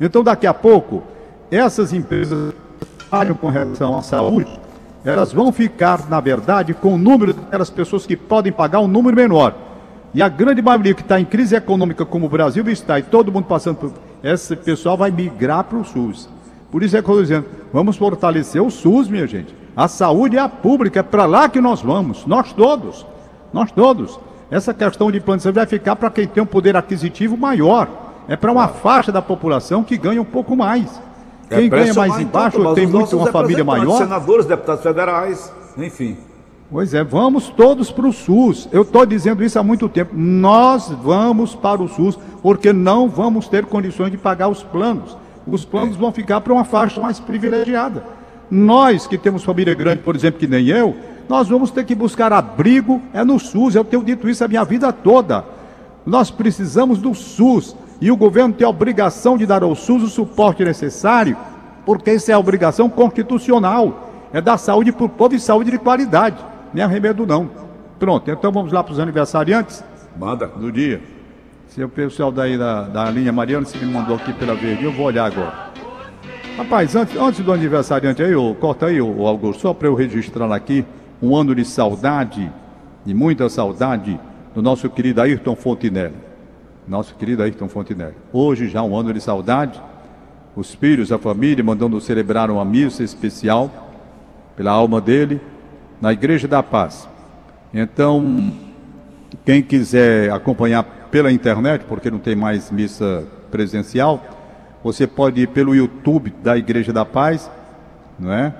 Então, 0.00 0.22
daqui 0.22 0.46
a 0.46 0.54
pouco, 0.54 1.02
essas 1.50 1.92
empresas 1.92 2.54
que 2.98 3.04
falham 3.04 3.34
com 3.34 3.48
relação 3.48 3.96
à 3.96 4.02
saúde, 4.02 4.50
elas 5.04 5.32
vão 5.32 5.50
ficar, 5.50 6.08
na 6.08 6.20
verdade, 6.20 6.74
com 6.74 6.94
o 6.94 6.98
número 6.98 7.32
daquelas 7.32 7.70
pessoas 7.70 8.06
que 8.06 8.16
podem 8.16 8.52
pagar 8.52 8.80
um 8.80 8.88
número 8.88 9.16
menor. 9.16 9.54
E 10.12 10.22
a 10.22 10.28
grande 10.28 10.60
maioria 10.60 10.92
que 10.92 11.02
está 11.02 11.20
em 11.20 11.24
crise 11.24 11.54
econômica, 11.54 12.04
como 12.04 12.26
o 12.26 12.28
Brasil 12.28 12.68
está, 12.68 12.98
e 12.98 13.02
todo 13.02 13.32
mundo 13.32 13.44
passando 13.44 13.76
por. 13.76 13.92
Esse 14.22 14.54
pessoal 14.54 14.96
vai 14.96 15.10
migrar 15.10 15.64
para 15.64 15.78
o 15.78 15.84
SUS. 15.84 16.28
Por 16.70 16.82
isso 16.82 16.96
é 16.96 17.02
que 17.02 17.08
eu 17.08 17.14
estou 17.14 17.22
dizendo: 17.22 17.46
vamos 17.72 17.96
fortalecer 17.96 18.62
o 18.62 18.70
SUS, 18.70 19.08
minha 19.08 19.26
gente. 19.26 19.54
A 19.76 19.88
saúde 19.88 20.36
é 20.36 20.40
a 20.40 20.48
pública, 20.48 21.00
é 21.00 21.02
para 21.02 21.26
lá 21.26 21.48
que 21.48 21.60
nós 21.60 21.80
vamos. 21.80 22.26
Nós 22.26 22.52
todos. 22.52 23.06
Nós 23.52 23.70
todos. 23.70 24.18
Essa 24.50 24.74
questão 24.74 25.10
de 25.10 25.20
plano 25.20 25.38
de 25.38 25.44
saúde 25.44 25.58
vai 25.58 25.66
ficar 25.66 25.96
para 25.96 26.10
quem 26.10 26.26
tem 26.26 26.42
um 26.42 26.46
poder 26.46 26.76
aquisitivo 26.76 27.36
maior. 27.36 27.88
É 28.28 28.36
para 28.36 28.50
uma 28.50 28.68
faixa 28.68 29.10
da 29.10 29.22
população 29.22 29.82
que 29.82 29.96
ganha 29.96 30.20
um 30.20 30.24
pouco 30.24 30.56
mais. 30.56 31.00
Quem 31.48 31.68
ganha 31.68 31.92
mais 31.94 32.18
embaixo, 32.18 32.60
então, 32.60 32.74
tem 32.74 32.86
os 32.86 32.92
muito 32.92 33.16
uma 33.16 33.32
família 33.32 33.64
maior. 33.64 33.98
Senadores, 33.98 34.46
deputados 34.46 34.82
federais, 34.82 35.52
enfim. 35.76 36.16
Pois 36.70 36.94
é, 36.94 37.02
vamos 37.02 37.48
todos 37.48 37.90
para 37.90 38.06
o 38.06 38.12
SUS. 38.12 38.68
Eu 38.70 38.82
estou 38.82 39.04
dizendo 39.04 39.42
isso 39.42 39.58
há 39.58 39.62
muito 39.62 39.88
tempo. 39.88 40.14
Nós 40.14 40.88
vamos 41.02 41.56
para 41.56 41.82
o 41.82 41.88
SUS 41.88 42.16
porque 42.40 42.72
não 42.72 43.08
vamos 43.08 43.48
ter 43.48 43.66
condições 43.66 44.12
de 44.12 44.16
pagar 44.16 44.48
os 44.48 44.62
planos. 44.62 45.16
Os 45.44 45.64
planos 45.64 45.96
vão 45.96 46.12
ficar 46.12 46.40
para 46.40 46.52
uma 46.52 46.64
faixa 46.64 47.00
mais 47.00 47.18
privilegiada. 47.18 48.04
Nós 48.50 49.06
que 49.06 49.16
temos 49.16 49.44
família 49.44 49.74
grande, 49.74 50.02
por 50.02 50.16
exemplo, 50.16 50.40
que 50.40 50.46
nem 50.46 50.66
eu, 50.66 50.96
nós 51.28 51.48
vamos 51.48 51.70
ter 51.70 51.84
que 51.84 51.94
buscar 51.94 52.32
abrigo 52.32 53.00
é 53.12 53.22
no 53.22 53.38
SUS. 53.38 53.76
Eu 53.76 53.84
tenho 53.84 54.02
dito 54.02 54.28
isso 54.28 54.44
a 54.44 54.48
minha 54.48 54.64
vida 54.64 54.92
toda. 54.92 55.44
Nós 56.04 56.30
precisamos 56.30 56.98
do 56.98 57.14
SUS 57.14 57.76
e 58.00 58.10
o 58.10 58.16
governo 58.16 58.52
tem 58.52 58.66
a 58.66 58.70
obrigação 58.70 59.38
de 59.38 59.46
dar 59.46 59.62
ao 59.62 59.76
SUS 59.76 60.02
o 60.02 60.08
suporte 60.08 60.64
necessário, 60.64 61.36
porque 61.86 62.12
isso 62.12 62.30
é 62.30 62.34
a 62.34 62.38
obrigação 62.38 62.88
constitucional. 62.88 64.08
É 64.32 64.40
dar 64.40 64.58
saúde 64.58 64.90
para 64.90 65.04
o 65.04 65.08
povo 65.08 65.34
e 65.34 65.40
saúde 65.40 65.70
de 65.70 65.78
qualidade. 65.78 66.36
Nem 66.74 66.82
arremedo 66.82 67.24
não. 67.24 67.48
Pronto, 67.98 68.28
então 68.30 68.50
vamos 68.50 68.72
lá 68.72 68.82
para 68.82 68.92
os 68.92 68.98
aniversariantes 68.98 69.84
Manda. 70.18 70.46
do 70.48 70.72
dia. 70.72 71.00
Se 71.68 71.84
o 71.84 71.88
pessoal 71.88 72.32
daí 72.32 72.58
da, 72.58 72.82
da 72.82 73.10
linha 73.10 73.32
Mariana 73.32 73.64
se 73.64 73.78
me 73.78 73.92
mandou 73.92 74.16
aqui 74.16 74.32
pela 74.32 74.54
verde, 74.54 74.84
eu 74.84 74.92
vou 74.92 75.06
olhar 75.06 75.26
agora. 75.26 75.69
Rapaz, 76.56 76.94
antes, 76.94 77.16
antes 77.16 77.40
do 77.40 77.52
aniversariante 77.52 78.22
aí, 78.22 78.34
ô, 78.34 78.54
corta 78.54 78.86
aí, 78.86 79.00
ô, 79.00 79.26
Augusto, 79.26 79.62
só 79.62 79.74
para 79.74 79.88
eu 79.88 79.94
registrar 79.94 80.52
aqui 80.52 80.84
um 81.22 81.34
ano 81.34 81.54
de 81.54 81.64
saudade, 81.64 82.50
de 83.04 83.14
muita 83.14 83.48
saudade, 83.48 84.18
do 84.54 84.60
nosso 84.60 84.88
querido 84.90 85.20
Ayrton 85.20 85.56
Fontinelli. 85.56 86.14
Nosso 86.86 87.14
querido 87.14 87.42
Ayrton 87.42 87.68
Fontinelli. 87.68 88.14
Hoje 88.32 88.68
já 88.68 88.82
um 88.82 88.96
ano 88.96 89.12
de 89.12 89.20
saudade, 89.20 89.80
os 90.56 90.74
filhos, 90.74 91.12
a 91.12 91.18
família, 91.18 91.62
mandando 91.62 92.00
celebrar 92.00 92.50
uma 92.50 92.64
missa 92.64 93.02
especial 93.02 93.70
pela 94.56 94.72
alma 94.72 95.00
dele 95.00 95.40
na 96.00 96.12
Igreja 96.12 96.48
da 96.48 96.62
Paz. 96.62 97.08
Então, 97.72 98.52
quem 99.44 99.62
quiser 99.62 100.30
acompanhar 100.32 100.82
pela 101.10 101.30
internet, 101.30 101.84
porque 101.88 102.10
não 102.10 102.18
tem 102.18 102.34
mais 102.34 102.70
missa 102.70 103.24
presencial, 103.50 104.39
você 104.82 105.06
pode 105.06 105.42
ir 105.42 105.48
pelo 105.48 105.74
YouTube 105.74 106.32
da 106.42 106.56
Igreja 106.56 106.92
da 106.92 107.04
Paz, 107.04 107.50
não 108.18 108.32
é? 108.32 108.54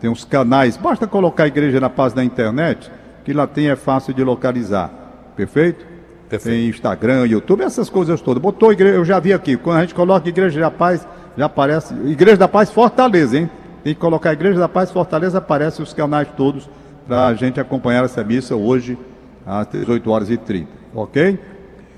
Tem 0.00 0.10
uns 0.10 0.24
canais, 0.24 0.76
basta 0.76 1.06
colocar 1.06 1.44
a 1.44 1.46
Igreja 1.46 1.80
da 1.80 1.88
Paz 1.88 2.14
na 2.14 2.24
internet, 2.24 2.90
que 3.24 3.32
lá 3.32 3.46
tem 3.46 3.68
é 3.68 3.76
fácil 3.76 4.14
de 4.14 4.22
localizar. 4.22 4.90
Perfeito? 5.34 5.84
Perfeito. 6.28 6.56
Tem 6.56 6.68
Instagram, 6.68 7.26
YouTube, 7.26 7.62
essas 7.62 7.88
coisas 7.88 8.20
todas. 8.20 8.42
Botou 8.42 8.72
igreja, 8.72 8.96
eu 8.96 9.04
já 9.04 9.18
vi 9.18 9.32
aqui, 9.32 9.56
quando 9.56 9.78
a 9.78 9.80
gente 9.82 9.94
coloca 9.94 10.28
Igreja 10.28 10.60
da 10.60 10.70
Paz, 10.70 11.06
já 11.36 11.46
aparece 11.46 11.94
Igreja 12.04 12.36
da 12.36 12.48
Paz 12.48 12.70
Fortaleza, 12.70 13.38
hein? 13.38 13.50
Tem 13.84 13.94
que 13.94 14.00
colocar 14.00 14.32
Igreja 14.32 14.58
da 14.58 14.68
Paz 14.68 14.90
Fortaleza, 14.90 15.38
aparece 15.38 15.80
os 15.80 15.92
canais 15.92 16.28
todos 16.36 16.68
para 17.06 17.26
a 17.26 17.34
gente 17.34 17.60
acompanhar 17.60 18.04
essa 18.04 18.24
missa 18.24 18.56
hoje 18.56 18.98
às 19.46 19.66
18 19.68 20.10
horas 20.10 20.30
e 20.30 20.36
30. 20.36 20.68
Ok? 20.94 21.38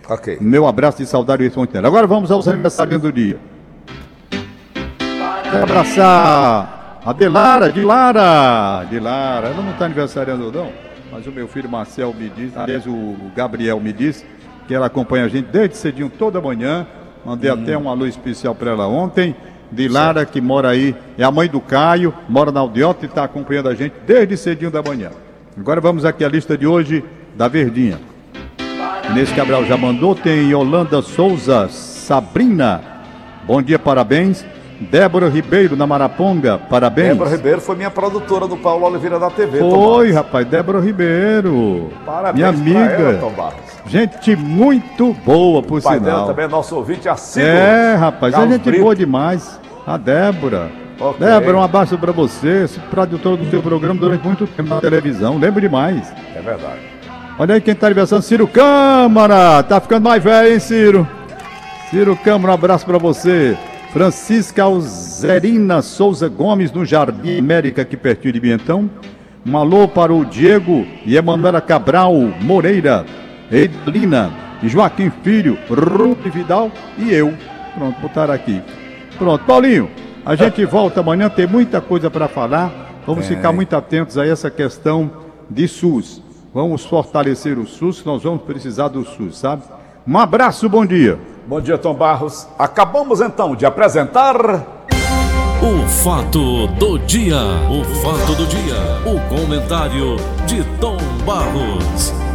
Ok. 0.09 0.38
Meu 0.41 0.67
abraço 0.67 0.99
de 0.99 1.07
saudade 1.07 1.45
e. 1.45 1.87
Agora 1.87 2.07
vamos 2.07 2.31
aos 2.31 2.47
aniversários 2.47 3.01
do 3.01 3.12
dia. 3.12 3.38
Quero 5.51 5.63
abraçar 5.63 7.01
a 7.05 7.13
Delara, 7.15 7.73
de 7.73 7.81
Lara, 7.81 8.85
de 8.85 9.01
Lara. 9.01 9.49
Ela 9.49 9.63
não 9.63 9.71
está 9.71 9.87
aniversariando 9.87 10.53
não, 10.53 10.71
mas 11.11 11.27
o 11.27 11.33
meu 11.33 11.49
filho 11.49 11.71
Marcel 11.71 12.15
me 12.15 12.29
disse, 12.29 12.53
aliás 12.59 12.87
o 12.87 13.17
Gabriel 13.35 13.81
me 13.81 13.91
disse 13.91 14.27
que 14.67 14.75
ela 14.75 14.87
acompanha 14.87 15.25
a 15.25 15.29
gente 15.29 15.47
desde 15.47 15.77
cedinho 15.79 16.11
toda 16.11 16.39
manhã. 16.39 16.87
Mandei 17.25 17.51
até 17.51 17.79
um 17.79 17.89
alô 17.89 18.07
especial 18.07 18.55
para 18.55 18.73
ela 18.73 18.87
ontem. 18.87 19.35
De 19.73 19.89
Lara, 19.89 20.25
que 20.25 20.41
mora 20.41 20.71
aí, 20.71 20.95
é 21.17 21.25
a 21.25 21.31
mãe 21.31 21.49
do 21.49 21.61
Caio, 21.61 22.15
mora 22.29 22.51
na 22.51 22.61
Aldeota 22.61 23.05
e 23.05 23.09
está 23.09 23.25
acompanhando 23.25 23.69
a 23.69 23.75
gente 23.75 23.95
desde 24.07 24.37
cedinho 24.37 24.71
da 24.71 24.83
manhã. 24.83 25.11
Agora 25.59 25.81
vamos 25.81 26.05
aqui 26.05 26.25
à 26.25 26.29
lista 26.29 26.57
de 26.57 26.67
hoje 26.67 27.05
da 27.37 27.49
Verdinha. 27.49 27.99
Inês 29.11 29.33
Cabral 29.33 29.65
já 29.65 29.77
mandou, 29.77 30.15
tem 30.15 30.51
Yolanda 30.51 31.01
Souza, 31.03 31.69
Sabrina, 31.69 32.83
bom 33.47 33.61
dia, 33.61 33.79
parabéns. 33.79 34.45
Débora 34.81 35.29
Ribeiro, 35.29 35.77
na 35.77 35.87
Maraponga, 35.87 36.57
parabéns. 36.57 37.09
Débora 37.09 37.31
Ribeiro 37.31 37.61
foi 37.61 37.75
minha 37.75 37.91
produtora 37.91 38.47
do 38.47 38.57
Paulo 38.57 38.87
Oliveira 38.87 39.19
da 39.19 39.29
TV. 39.29 39.59
Foi, 39.59 40.12
rapaz, 40.12 40.47
Débora 40.47 40.81
Ribeiro. 40.81 41.91
Parabéns 42.07 42.61
minha 42.61 42.79
amiga. 42.81 42.93
ela, 42.95 43.19
Tom 43.19 43.31
Barros. 43.31 43.61
Gente 43.87 44.37
muito 44.37 45.12
boa, 45.25 45.62
por 45.62 45.81
O 45.81 45.83
pai 45.83 45.99
dela 45.99 46.12
sinal. 46.12 46.27
também 46.29 46.45
é 46.45 46.49
nosso 46.49 46.77
ouvinte 46.77 47.09
assíduo. 47.09 47.49
É, 47.49 47.95
rapaz, 47.97 48.33
é 48.33 48.37
Carlos 48.37 48.55
gente 48.57 48.64
Brito. 48.64 48.83
boa 48.83 48.95
demais. 48.95 49.61
A 49.87 49.97
Débora. 49.97 50.71
Ok. 51.01 51.27
Débora, 51.27 51.57
um 51.59 51.62
abraço 51.62 51.99
pra 51.99 52.12
você, 52.12 52.67
produtor 52.91 53.37
do 53.37 53.49
seu 53.51 53.61
programa 53.62 53.99
durante 53.99 54.25
muito 54.25 54.47
tempo 54.47 54.69
na 54.69 54.81
televisão, 54.81 55.38
lembro 55.38 55.61
demais. 55.61 56.12
É 56.37 56.41
verdade. 56.41 56.81
Olha 57.38 57.55
aí 57.55 57.61
quem 57.61 57.75
tá 57.75 57.87
aniversando, 57.87 58.23
Ciro 58.23 58.47
Câmara. 58.47 59.62
Tá 59.62 59.81
ficando 59.81 60.05
mais 60.05 60.23
velho, 60.23 60.53
hein, 60.53 60.59
Ciro? 60.61 61.07
Ciro 61.91 62.17
Câmara, 62.17 62.53
um 62.53 62.55
abraço 62.55 62.85
pra 62.85 62.99
você. 62.99 63.57
Francisca 63.92 64.64
Alzerina 64.64 65.81
Souza 65.81 66.29
Gomes, 66.29 66.70
no 66.70 66.85
Jardim 66.85 67.38
América, 67.38 67.83
aqui 67.83 67.96
pertinho 67.96 68.35
de 68.35 68.40
Bientão. 68.40 68.90
Um 69.46 69.57
alô 69.57 69.88
para 69.88 70.12
o 70.12 70.27
Diego 70.27 70.87
e 71.07 71.16
Emanuela 71.16 71.61
Cabral 71.61 72.14
Moreira, 72.40 73.07
Edlina 73.51 74.31
Joaquim 74.62 75.11
Filho, 75.22 75.57
Ruth 75.70 76.22
Vidal 76.33 76.70
e 76.98 77.12
eu. 77.12 77.33
Pronto, 77.74 78.01
botar 78.01 78.31
aqui. 78.31 78.61
Pronto, 79.16 79.44
Paulinho, 79.44 79.90
a 80.24 80.35
gente 80.35 80.64
volta 80.66 81.01
amanhã, 81.01 81.31
tem 81.31 81.46
muita 81.46 81.81
coisa 81.81 82.11
para 82.11 82.29
falar. 82.29 83.01
Vamos 83.07 83.27
ficar 83.27 83.53
muito 83.53 83.74
atentos 83.74 84.18
a 84.18 84.27
essa 84.27 84.51
questão 84.51 85.11
de 85.48 85.66
SUS. 85.66 86.22
Vamos 86.53 86.85
fortalecer 86.85 87.59
o 87.59 87.66
SUS, 87.66 88.05
nós 88.05 88.22
vamos 88.22 88.42
precisar 88.42 88.88
do 88.88 89.03
SUS, 89.03 89.38
sabe? 89.38 89.62
Um 90.07 90.18
abraço, 90.18 90.68
bom 90.68 90.85
dia. 90.85 91.18
Bom 91.49 91.63
dia, 91.63 91.79
Tom 91.79 91.95
Barros. 91.95 92.47
Acabamos 92.59 93.23
então 93.23 93.57
de 93.57 93.65
apresentar. 93.65 94.37
O 95.63 95.89
fato 96.05 96.67
do 96.67 96.99
dia. 96.99 97.39
O 97.71 97.83
fato 98.03 98.35
do 98.35 98.47
dia. 98.47 98.77
O 99.07 99.19
comentário 99.35 100.17
de 100.47 100.63
Tom 100.79 100.99
Barros. 101.25 102.28